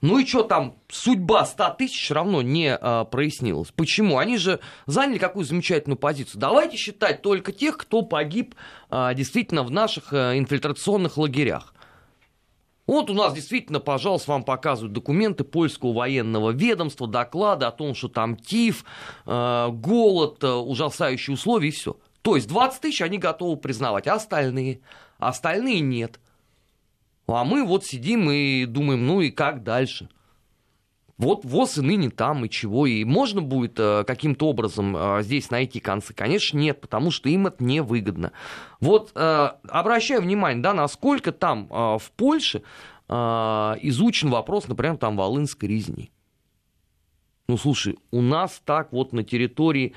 Ну 0.00 0.18
и 0.18 0.26
что 0.26 0.44
там, 0.44 0.76
судьба 0.88 1.44
100 1.44 1.70
тысяч 1.70 2.10
равно 2.12 2.40
не 2.40 2.72
а, 2.72 3.04
прояснилась. 3.04 3.72
Почему? 3.74 4.18
Они 4.18 4.38
же 4.38 4.60
заняли 4.86 5.18
какую 5.18 5.44
замечательную 5.44 5.98
позицию. 5.98 6.40
Давайте 6.40 6.76
считать 6.76 7.20
только 7.20 7.50
тех, 7.50 7.76
кто 7.76 8.02
погиб 8.02 8.54
а, 8.90 9.12
действительно 9.14 9.64
в 9.64 9.72
наших 9.72 10.12
а, 10.12 10.38
инфильтрационных 10.38 11.16
лагерях. 11.16 11.74
Вот 12.88 13.10
у 13.10 13.14
нас 13.14 13.34
действительно, 13.34 13.80
пожалуйста, 13.80 14.30
вам 14.30 14.44
показывают 14.44 14.94
документы 14.94 15.44
польского 15.44 15.92
военного 15.92 16.52
ведомства, 16.52 17.06
доклады 17.06 17.66
о 17.66 17.70
том, 17.70 17.94
что 17.94 18.08
там 18.08 18.34
тиф, 18.34 18.86
э, 19.26 19.68
голод, 19.70 20.42
э, 20.42 20.50
ужасающие 20.50 21.34
условия 21.34 21.68
и 21.68 21.70
все. 21.70 21.98
То 22.22 22.34
есть 22.34 22.48
20 22.48 22.80
тысяч 22.80 23.02
они 23.02 23.18
готовы 23.18 23.58
признавать, 23.58 24.06
а 24.06 24.14
остальные? 24.14 24.80
А 25.18 25.28
остальные 25.28 25.80
нет. 25.80 26.18
А 27.26 27.44
мы 27.44 27.62
вот 27.62 27.84
сидим 27.84 28.30
и 28.30 28.64
думаем, 28.64 29.06
ну 29.06 29.20
и 29.20 29.30
как 29.30 29.62
дальше? 29.62 30.08
Вот 31.18 31.44
ВОЗ 31.44 31.78
и 31.78 31.80
ныне 31.82 32.10
там, 32.10 32.44
и 32.44 32.48
чего, 32.48 32.86
и 32.86 33.02
можно 33.02 33.42
будет 33.42 33.74
э, 33.78 34.04
каким-то 34.06 34.46
образом 34.48 34.96
э, 34.96 35.22
здесь 35.22 35.50
найти 35.50 35.80
концы? 35.80 36.14
Конечно, 36.14 36.56
нет, 36.56 36.80
потому 36.80 37.10
что 37.10 37.28
им 37.28 37.48
это 37.48 37.62
невыгодно. 37.62 38.30
Вот 38.78 39.10
э, 39.16 39.50
обращаю 39.68 40.22
внимание, 40.22 40.62
да, 40.62 40.72
насколько 40.72 41.32
там 41.32 41.66
в 41.68 42.02
Польше 42.16 42.62
изучен 43.10 44.28
вопрос, 44.28 44.68
например, 44.68 44.98
там 44.98 45.16
волынской 45.16 45.66
резни. 45.66 46.10
Ну, 47.48 47.56
слушай, 47.56 47.98
у 48.10 48.20
нас 48.20 48.60
так 48.66 48.92
вот 48.92 49.14
на 49.14 49.24
территории 49.24 49.94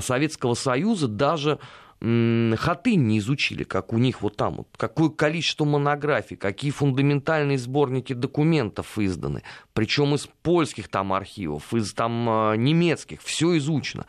Советского 0.00 0.54
Союза 0.54 1.06
даже 1.06 1.60
Хаты 2.00 2.94
не 2.94 3.18
изучили, 3.18 3.64
как 3.64 3.92
у 3.92 3.98
них 3.98 4.22
вот 4.22 4.36
там, 4.36 4.58
вот, 4.58 4.68
какое 4.76 5.08
количество 5.08 5.64
монографий, 5.64 6.36
какие 6.36 6.70
фундаментальные 6.70 7.58
сборники 7.58 8.12
документов 8.12 8.98
изданы, 9.00 9.42
причем 9.72 10.14
из 10.14 10.28
польских 10.42 10.88
там 10.88 11.12
архивов, 11.12 11.74
из 11.74 11.92
там 11.94 12.52
э, 12.52 12.56
немецких, 12.56 13.20
все 13.20 13.56
изучено. 13.58 14.06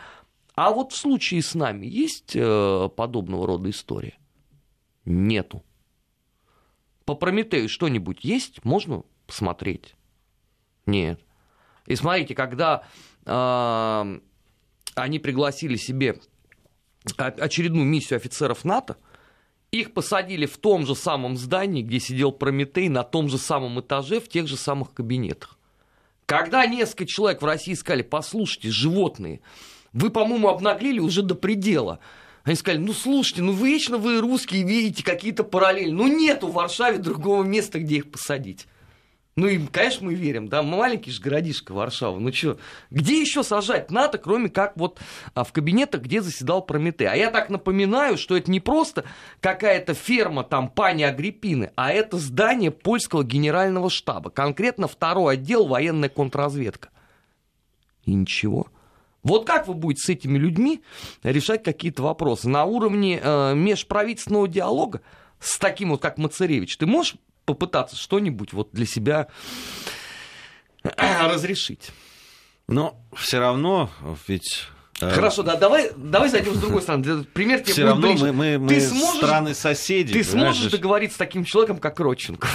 А 0.54 0.70
вот 0.70 0.92
в 0.92 0.98
случае 0.98 1.42
с 1.42 1.56
нами 1.56 1.88
есть 1.88 2.36
э, 2.36 2.90
подобного 2.96 3.48
рода 3.48 3.72
история? 3.72 4.20
Нету. 5.06 5.64
По 7.06 7.16
Прометею 7.16 7.68
что-нибудь 7.68 8.24
есть? 8.24 8.64
Можно 8.64 9.02
посмотреть? 9.26 9.96
Нет. 10.86 11.20
И 11.88 11.96
смотрите, 11.96 12.36
когда 12.36 12.84
э, 13.26 14.20
они 14.94 15.18
пригласили 15.18 15.76
себе 15.76 16.20
очередную 17.18 17.86
миссию 17.86 18.18
офицеров 18.18 18.66
НАТО, 18.66 18.98
их 19.72 19.94
посадили 19.94 20.46
в 20.46 20.58
том 20.58 20.86
же 20.86 20.96
самом 20.96 21.38
здании, 21.38 21.84
где 21.84 22.00
сидел 22.00 22.32
Прометей, 22.32 22.90
на 22.90 23.04
том 23.04 23.30
же 23.30 23.38
самом 23.38 23.80
этаже, 23.80 24.20
в 24.20 24.28
тех 24.28 24.48
же 24.48 24.58
самых 24.58 24.94
кабинетах. 24.94 25.58
Когда 26.26 26.66
несколько 26.66 27.06
человек 27.06 27.42
в 27.42 27.46
России 27.46 27.74
сказали, 27.74 28.02
послушайте, 28.02 28.70
животные, 28.70 29.42
вы, 29.94 30.10
по-моему, 30.10 30.50
обнаглели 30.50 31.00
уже 31.00 31.22
до 31.22 31.36
предела. 31.36 32.00
Они 32.44 32.56
сказали, 32.56 32.80
ну 32.80 32.94
слушайте, 32.94 33.42
ну 33.42 33.52
вечно 33.52 33.98
вы 33.98 34.20
русские 34.20 34.64
видите 34.64 35.04
какие-то 35.04 35.44
параллели. 35.44 35.92
Ну 35.92 36.08
нету 36.08 36.48
в 36.48 36.54
Варшаве 36.54 36.98
другого 36.98 37.44
места, 37.44 37.80
где 37.80 37.98
их 37.98 38.12
посадить. 38.12 38.68
Ну 39.40 39.48
и, 39.48 39.58
конечно, 39.68 40.06
мы 40.06 40.16
верим, 40.16 40.50
да, 40.50 40.62
маленький 40.62 41.12
же 41.12 41.22
городишко 41.22 41.72
Варшава. 41.72 42.20
Ну 42.20 42.34
что, 42.34 42.60
где 42.92 43.22
еще 43.22 43.42
сажать 43.42 43.90
НАТО, 43.90 44.18
кроме 44.18 44.50
как 44.50 44.76
вот 44.76 45.00
а, 45.34 45.46
в 45.46 45.54
кабинетах, 45.54 46.02
где 46.02 46.22
заседал 46.22 46.62
Прометей? 46.62 47.08
А 47.08 47.16
я 47.16 47.32
так 47.32 47.50
напоминаю, 47.50 48.18
что 48.18 48.36
это 48.36 48.52
не 48.52 48.60
просто 48.60 49.06
какая-то 49.40 49.94
ферма 49.94 50.44
там 50.44 50.68
пани 50.68 51.04
Агриппины, 51.04 51.72
а 51.76 51.94
это 51.94 52.18
здание 52.18 52.70
польского 52.70 53.24
генерального 53.24 53.90
штаба, 53.90 54.30
конкретно 54.30 54.90
второй 54.90 55.36
отдел 55.36 55.68
военная 55.68 56.10
контрразведка. 56.10 56.90
И 58.04 58.14
ничего. 58.14 58.68
Вот 59.24 59.48
как 59.48 59.70
вы 59.70 59.74
будете 59.74 60.06
с 60.06 60.10
этими 60.10 60.38
людьми 60.38 60.84
решать 61.24 61.64
какие-то 61.64 62.04
вопросы? 62.04 62.50
На 62.50 62.66
уровне 62.66 63.22
э, 63.24 63.54
межправительственного 63.56 64.50
диалога 64.50 65.00
с 65.40 65.58
таким 65.58 65.92
вот, 65.92 66.02
как 66.02 66.18
Мацаревич, 66.18 66.76
ты 66.76 66.86
можешь 66.86 67.16
попытаться 67.50 67.96
что-нибудь 67.96 68.54
вот 68.54 68.70
для 68.74 68.86
себя 68.86 69.28
разрешить. 70.84 71.90
Но 72.68 73.04
все 73.16 73.40
равно 73.40 73.90
ведь 74.28 74.68
Хорошо, 75.00 75.44
да, 75.44 75.56
давай, 75.56 75.92
давай 75.96 76.30
зайдем 76.30 76.54
с 76.56 76.60
другой 76.60 76.82
стороны. 76.82 77.24
Пример 77.34 77.62
тебе 77.62 77.74
Все 77.74 77.86
равно 77.86 78.08
ближе. 78.08 78.26
мы, 78.26 78.32
мы, 78.34 78.58
мы 78.60 78.68
ты 78.70 78.82
сможешь, 78.82 79.18
страны 79.18 79.54
соседи. 79.54 80.14
Ты 80.14 80.24
сможешь 80.24 80.72
договориться 80.72 81.16
с 81.16 81.18
таким 81.18 81.46
человеком, 81.46 81.78
как 81.78 82.00
Родченко? 82.00 82.48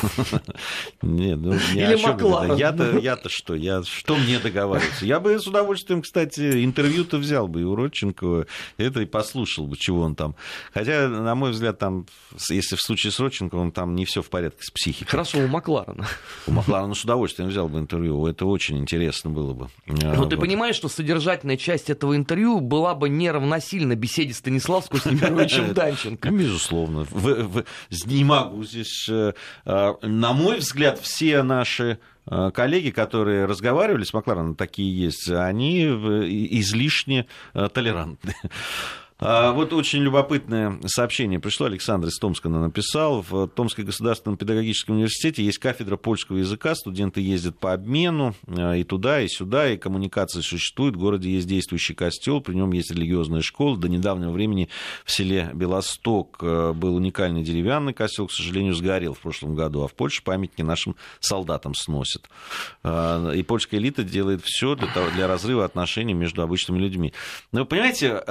Нет, 1.03 1.39
ну 1.39 1.55
не 1.75 1.83
Или 1.83 1.97
Макларен. 2.03 2.57
Я-то, 2.57 2.99
я-то 2.99 3.29
что? 3.29 3.55
Я, 3.55 3.83
что 3.83 4.17
мне 4.17 4.39
договариваться? 4.39 5.07
Я 5.07 5.21
бы 5.21 5.39
с 5.39 5.47
удовольствием, 5.47 6.03
кстати, 6.03 6.65
интервью-то 6.65 7.19
взял 7.19 7.49
бы 7.49 7.63
и 7.63 7.65
у 7.65 7.75
Родченкова, 7.75 8.47
это 8.77 9.01
и 9.01 9.07
послушал 9.07 9.67
бы, 9.67 9.77
чего 9.77 10.03
он 10.03 10.15
там. 10.15 10.35
Хотя, 10.73 11.09
на 11.09 11.35
мой 11.35 11.53
взгляд, 11.53 11.79
там, 11.79 12.07
если 12.51 12.77
в 12.77 12.83
случае 12.83 13.13
с 13.13 13.21
Родченковым, 13.21 13.73
там 13.73 13.95
не 13.95 14.05
все 14.05 14.23
в 14.23 14.29
порядке 14.29 14.63
с 14.63 14.71
психикой. 14.71 15.09
Хорошо, 15.11 15.39
у 15.39 15.47
Макларена. 15.47 16.07
У 16.47 16.53
Макларена 16.53 16.95
с 16.95 17.05
удовольствием 17.05 17.49
взял 17.49 17.69
бы 17.69 17.79
интервью. 17.79 18.27
Это 18.27 18.47
очень 18.47 18.79
интересно 18.79 19.31
было 19.31 19.55
бы. 19.55 19.69
Но 19.87 20.15
вот. 20.15 20.31
ты 20.31 20.37
понимаешь, 20.37 20.77
что 20.77 20.89
содержательная 20.89 21.57
часть 21.57 21.91
этого 21.91 22.17
интервью 22.17 22.34
интервью 22.35 22.61
была 22.61 22.95
бы 22.95 23.09
неравносильна 23.09 23.95
беседе 23.95 24.35
Станиславского 24.35 24.99
с 24.99 25.07
Немировичем 25.07 25.73
Данченко. 25.75 26.31
Безусловно. 26.31 27.07
Не 28.07 28.25
могу 28.25 28.65
здесь... 28.65 29.09
Э, 29.09 29.35
э, 29.65 29.95
на 30.03 30.33
мой 30.33 30.59
взгляд, 30.59 30.99
все 30.99 31.43
наши 31.45 31.99
э, 32.27 32.51
коллеги, 32.53 32.91
которые 32.91 33.45
разговаривали 33.45 34.03
с 34.03 34.13
Маклареном, 34.13 34.57
такие 34.57 35.05
есть, 35.07 35.31
они 35.31 35.85
излишне 35.85 37.27
толерантны. 37.73 38.35
А, 39.21 39.53
вот 39.53 39.73
очень 39.73 40.01
любопытное 40.01 40.81
сообщение 40.87 41.39
пришло. 41.39 41.67
Александр 41.67 42.09
из 42.09 42.19
Томска 42.19 42.49
написал. 42.49 43.23
В 43.23 43.47
Томском 43.47 43.85
государственном 43.85 44.37
педагогическом 44.37 44.97
университете 44.97 45.45
есть 45.45 45.59
кафедра 45.59 45.97
польского 45.97 46.39
языка. 46.39 46.75
Студенты 46.75 47.21
ездят 47.21 47.59
по 47.59 47.73
обмену 47.73 48.35
а, 48.49 48.75
и 48.75 48.83
туда, 48.83 49.21
и 49.21 49.29
сюда, 49.29 49.71
и 49.71 49.77
коммуникации 49.77 50.41
существуют. 50.41 50.97
В 50.97 50.99
городе 50.99 51.31
есть 51.31 51.47
действующий 51.47 51.95
костел, 51.95 52.41
при 52.41 52.55
нем 52.55 52.73
есть 52.73 52.91
религиозная 52.91 53.41
школа. 53.41 53.77
До 53.77 53.89
недавнего 53.89 54.33
времени 54.33 54.69
в 55.05 55.13
селе 55.13 55.51
Белосток 55.55 56.39
а, 56.43 56.73
был 56.73 56.97
уникальный 56.97 57.45
деревянный 57.45 57.95
костел, 57.95 58.27
к 58.27 58.33
сожалению, 58.33 58.75
сгорел 58.75 59.15
в 59.15 59.21
прошлом 59.21 59.55
году. 59.55 59.83
А 59.83 59.89
в 59.89 59.95
Польше 59.95 60.25
памятники 60.25 60.63
нашим 60.63 60.97
солдатам 61.21 61.75
сносят. 61.75 62.29
И 62.85 63.45
польская 63.47 63.79
элита 63.79 64.03
делает 64.03 64.43
все 64.45 64.75
для, 64.75 64.89
того, 64.89 65.09
для 65.11 65.29
разрыва 65.29 65.65
отношений 65.65 66.15
между 66.15 66.43
обычными 66.43 66.79
людьми. 66.79 67.13
Но 67.53 67.61
вы 67.61 67.67
понимаете, 67.67 68.23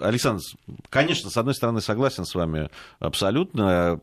Александр, 0.00 0.42
конечно, 0.90 1.30
с 1.30 1.36
одной 1.36 1.54
стороны, 1.54 1.80
согласен 1.80 2.24
с 2.24 2.34
вами 2.34 2.70
абсолютно. 2.98 4.00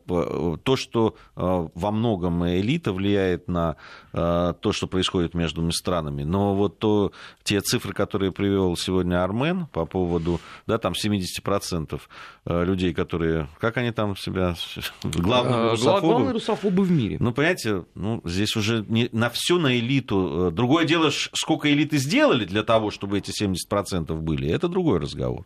То, 0.64 0.76
что 0.76 1.16
э, 1.36 1.68
во 1.74 1.92
многом 1.92 2.48
элита 2.48 2.94
влияет 2.94 3.48
на 3.48 3.76
э, 4.14 4.54
то, 4.60 4.72
что 4.72 4.88
происходит 4.88 5.34
между 5.34 5.70
странами, 5.72 6.24
но 6.24 6.56
вот 6.56 6.80
то, 6.80 7.12
те 7.44 7.62
цифры, 7.62 7.94
которые 7.94 8.32
привел 8.32 8.76
сегодня 8.76 9.24
Армен 9.24 9.68
по 9.68 9.86
поводу, 9.86 10.40
да, 10.68 10.78
там 10.78 10.94
70% 10.94 12.00
людей, 12.46 12.94
которые, 12.94 13.48
как 13.60 13.78
они 13.78 13.92
там 13.92 14.16
себя, 14.16 14.56
главные 15.04 15.72
русофобы. 15.72 16.08
Главные 16.08 16.32
русофобы 16.32 16.84
в 16.84 16.92
мире. 16.92 17.18
Ну, 17.20 17.32
понимаете, 17.32 17.86
ну, 17.96 18.22
здесь 18.26 18.56
уже 18.56 18.86
не, 18.88 19.10
на 19.12 19.30
все 19.30 19.58
на 19.58 19.78
элиту. 19.78 20.52
Другое 20.52 20.86
дело, 20.86 21.12
сколько 21.12 21.72
элиты 21.72 21.98
сделали 21.98 22.46
для 22.46 22.64
того, 22.64 22.92
чтобы 22.92 23.18
эти 23.18 23.32
70% 23.32 24.14
были, 24.16 24.50
это 24.50 24.68
другой 24.68 25.00
разговор. 25.00 25.46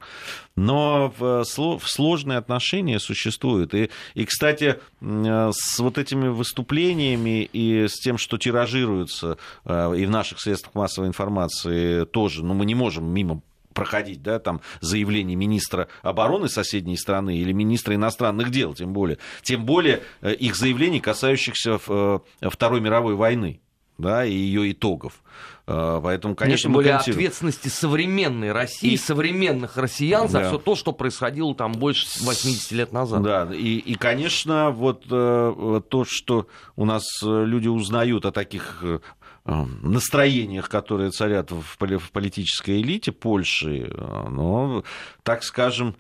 Но 0.56 1.14
в, 1.18 1.44
в 1.44 1.88
сложные 1.88 2.38
отношения 2.38 3.00
существуют. 3.00 3.74
И, 3.74 3.90
и, 4.14 4.26
кстати, 4.26 4.80
с 5.02 5.80
вот 5.80 5.98
этими 5.98 6.28
выступлениями 6.28 7.50
и 7.52 7.88
с 7.88 8.00
тем, 8.00 8.18
что 8.18 8.38
тиражируется 8.38 9.38
э, 9.66 9.94
и 9.98 10.06
в 10.06 10.10
наших 10.10 10.40
средствах 10.40 10.76
массовой 10.76 11.08
информации 11.08 12.06
тоже, 12.06 12.44
ну, 12.44 12.54
мы 12.54 12.66
не 12.66 12.76
можем 12.76 13.06
мимо 13.06 13.42
проходить, 13.74 14.22
да, 14.22 14.40
там 14.40 14.62
заявление 14.82 15.36
министра 15.36 15.88
обороны 16.02 16.48
соседней 16.48 16.98
страны 16.98 17.38
или 17.38 17.52
министра 17.52 17.96
иностранных 17.96 18.52
дел, 18.52 18.74
тем 18.74 18.94
более, 18.94 19.18
тем 19.42 19.66
более 19.66 20.04
э, 20.22 20.34
их 20.34 20.56
заявлений, 20.56 21.00
касающихся 21.00 21.80
э, 21.88 22.20
Второй 22.42 22.80
мировой 22.82 23.16
войны 23.16 23.60
да, 24.04 24.26
и 24.26 24.34
ее 24.34 24.72
итогов. 24.72 25.24
А, 25.66 26.02
поэтому, 26.02 26.36
конечно, 26.36 26.68
Нет, 26.68 26.74
более 26.74 26.96
ответственности 26.96 27.70
современной 27.70 28.52
России, 28.52 28.94
и... 28.94 28.98
современных 28.98 29.78
россиян 29.78 30.28
за 30.28 30.40
да. 30.40 30.48
все 30.50 30.58
то, 30.58 30.76
что 30.76 30.92
происходило 30.92 31.56
там 31.56 31.72
больше 31.72 32.06
80 32.22 32.72
лет 32.74 32.92
назад. 32.92 33.24
Да, 33.24 33.50
и, 33.54 33.78
и 33.78 33.96
конечно, 33.96 34.72
вот 34.72 35.06
э, 35.10 35.82
то, 35.90 36.06
что 36.06 36.48
у 36.76 36.86
нас 36.86 37.04
э, 37.24 37.46
люди 37.46 37.70
узнают 37.70 38.26
о 38.26 38.32
таких 38.32 38.84
э, 38.84 39.00
настроениях, 39.46 40.70
которые 40.70 41.12
царят 41.12 41.52
в 41.52 41.78
политической 42.12 42.82
элите 42.82 43.12
Польши, 43.12 43.94
но, 44.30 44.84
так 45.24 45.44
скажем, 45.44 45.96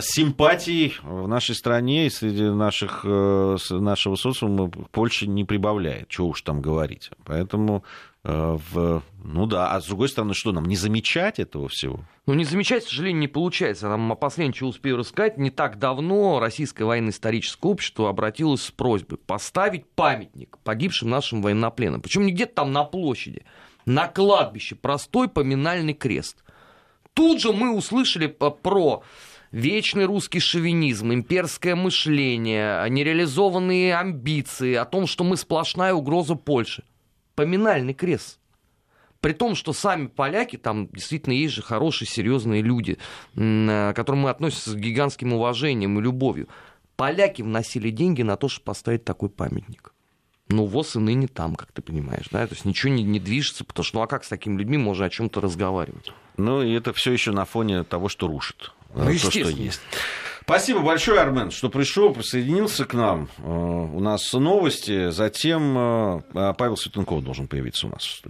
симпатий 0.00 0.96
в 1.02 1.28
нашей 1.28 1.54
стране 1.54 2.06
и 2.06 2.10
среди 2.10 2.44
наших, 2.44 3.04
нашего 3.04 4.16
социума 4.16 4.68
Польша 4.90 5.26
не 5.26 5.44
прибавляет, 5.44 6.08
чего 6.08 6.28
уж 6.28 6.42
там 6.42 6.60
говорить. 6.60 7.10
Поэтому 7.24 7.84
Э, 8.28 8.58
в... 8.72 9.02
Ну 9.22 9.46
да, 9.46 9.70
а 9.70 9.80
с 9.80 9.86
другой 9.86 10.08
стороны, 10.08 10.34
что 10.34 10.50
нам, 10.50 10.64
не 10.64 10.74
замечать 10.74 11.38
этого 11.38 11.68
всего? 11.68 12.00
Ну, 12.26 12.34
не 12.34 12.44
замечать, 12.44 12.84
к 12.84 12.88
сожалению, 12.88 13.20
не 13.20 13.28
получается. 13.28 13.88
Нам 13.88 14.16
последнее, 14.16 14.54
что 14.56 14.66
успею 14.66 14.96
рассказать, 14.96 15.38
не 15.38 15.50
так 15.50 15.78
давно 15.78 16.40
Российское 16.40 16.84
военно-историческое 16.84 17.68
общество 17.68 18.08
обратилось 18.08 18.62
с 18.62 18.70
просьбой 18.72 19.18
поставить 19.18 19.86
памятник 19.86 20.58
погибшим 20.64 21.08
нашим 21.08 21.40
военнопленным. 21.40 22.00
Причем 22.00 22.26
не 22.26 22.32
где-то 22.32 22.54
там 22.56 22.72
на 22.72 22.82
площади, 22.82 23.44
на 23.84 24.08
кладбище, 24.08 24.74
простой 24.74 25.28
поминальный 25.28 25.94
крест. 25.94 26.42
Тут 27.14 27.40
же 27.40 27.52
мы 27.52 27.76
услышали 27.76 28.26
про 28.26 29.04
вечный 29.52 30.04
русский 30.04 30.40
шовинизм, 30.40 31.12
имперское 31.12 31.76
мышление, 31.76 32.88
нереализованные 32.90 33.96
амбиции, 33.96 34.74
о 34.74 34.84
том, 34.84 35.06
что 35.06 35.24
мы 35.24 35.36
сплошная 35.36 35.94
угроза 35.94 36.34
Польши 36.34 36.84
поминальный 37.34 37.94
крест. 37.94 38.40
При 39.20 39.32
том, 39.32 39.54
что 39.54 39.72
сами 39.72 40.06
поляки, 40.06 40.56
там 40.56 40.88
действительно 40.88 41.34
есть 41.34 41.54
же 41.54 41.62
хорошие, 41.62 42.08
серьезные 42.08 42.62
люди, 42.62 42.98
к 43.34 43.92
которым 43.94 44.22
мы 44.22 44.30
относимся 44.30 44.70
с 44.70 44.74
гигантским 44.74 45.32
уважением 45.32 45.98
и 45.98 46.02
любовью. 46.02 46.48
Поляки 46.96 47.42
вносили 47.42 47.90
деньги 47.90 48.22
на 48.22 48.36
то, 48.36 48.48
чтобы 48.48 48.66
поставить 48.66 49.04
такой 49.04 49.28
памятник. 49.28 49.92
Ну, 50.48 50.64
ВОЗ 50.64 50.96
и 50.96 50.98
ныне 51.00 51.26
там, 51.26 51.56
как 51.56 51.72
ты 51.72 51.82
понимаешь, 51.82 52.28
да, 52.30 52.46
то 52.46 52.54
есть 52.54 52.64
ничего 52.64 52.92
не, 52.92 53.02
не 53.02 53.18
движется, 53.18 53.64
потому 53.64 53.84
что, 53.84 53.96
ну, 53.96 54.02
а 54.02 54.06
как 54.06 54.22
с 54.22 54.28
такими 54.28 54.56
людьми 54.56 54.78
можно 54.78 55.06
о 55.06 55.10
чем-то 55.10 55.40
разговаривать? 55.40 56.12
Ну, 56.36 56.62
и 56.62 56.72
это 56.72 56.92
все 56.92 57.12
еще 57.12 57.32
на 57.32 57.44
фоне 57.44 57.82
того, 57.82 58.08
что 58.08 58.28
рушит. 58.28 58.72
Ну, 58.94 59.04
то, 59.04 59.30
что 59.30 59.48
есть. 59.48 59.80
Спасибо 60.42 60.80
большое, 60.80 61.20
Армен, 61.20 61.50
что 61.50 61.68
пришел, 61.68 62.14
присоединился 62.14 62.84
к 62.84 62.94
нам. 62.94 63.28
У 63.38 63.98
нас 64.00 64.32
новости, 64.32 65.10
затем 65.10 66.22
Павел 66.32 66.76
Светенков 66.76 67.24
должен 67.24 67.48
появиться 67.48 67.88
у 67.88 67.90
нас 67.90 68.04
в 68.04 68.10
студии. 68.10 68.24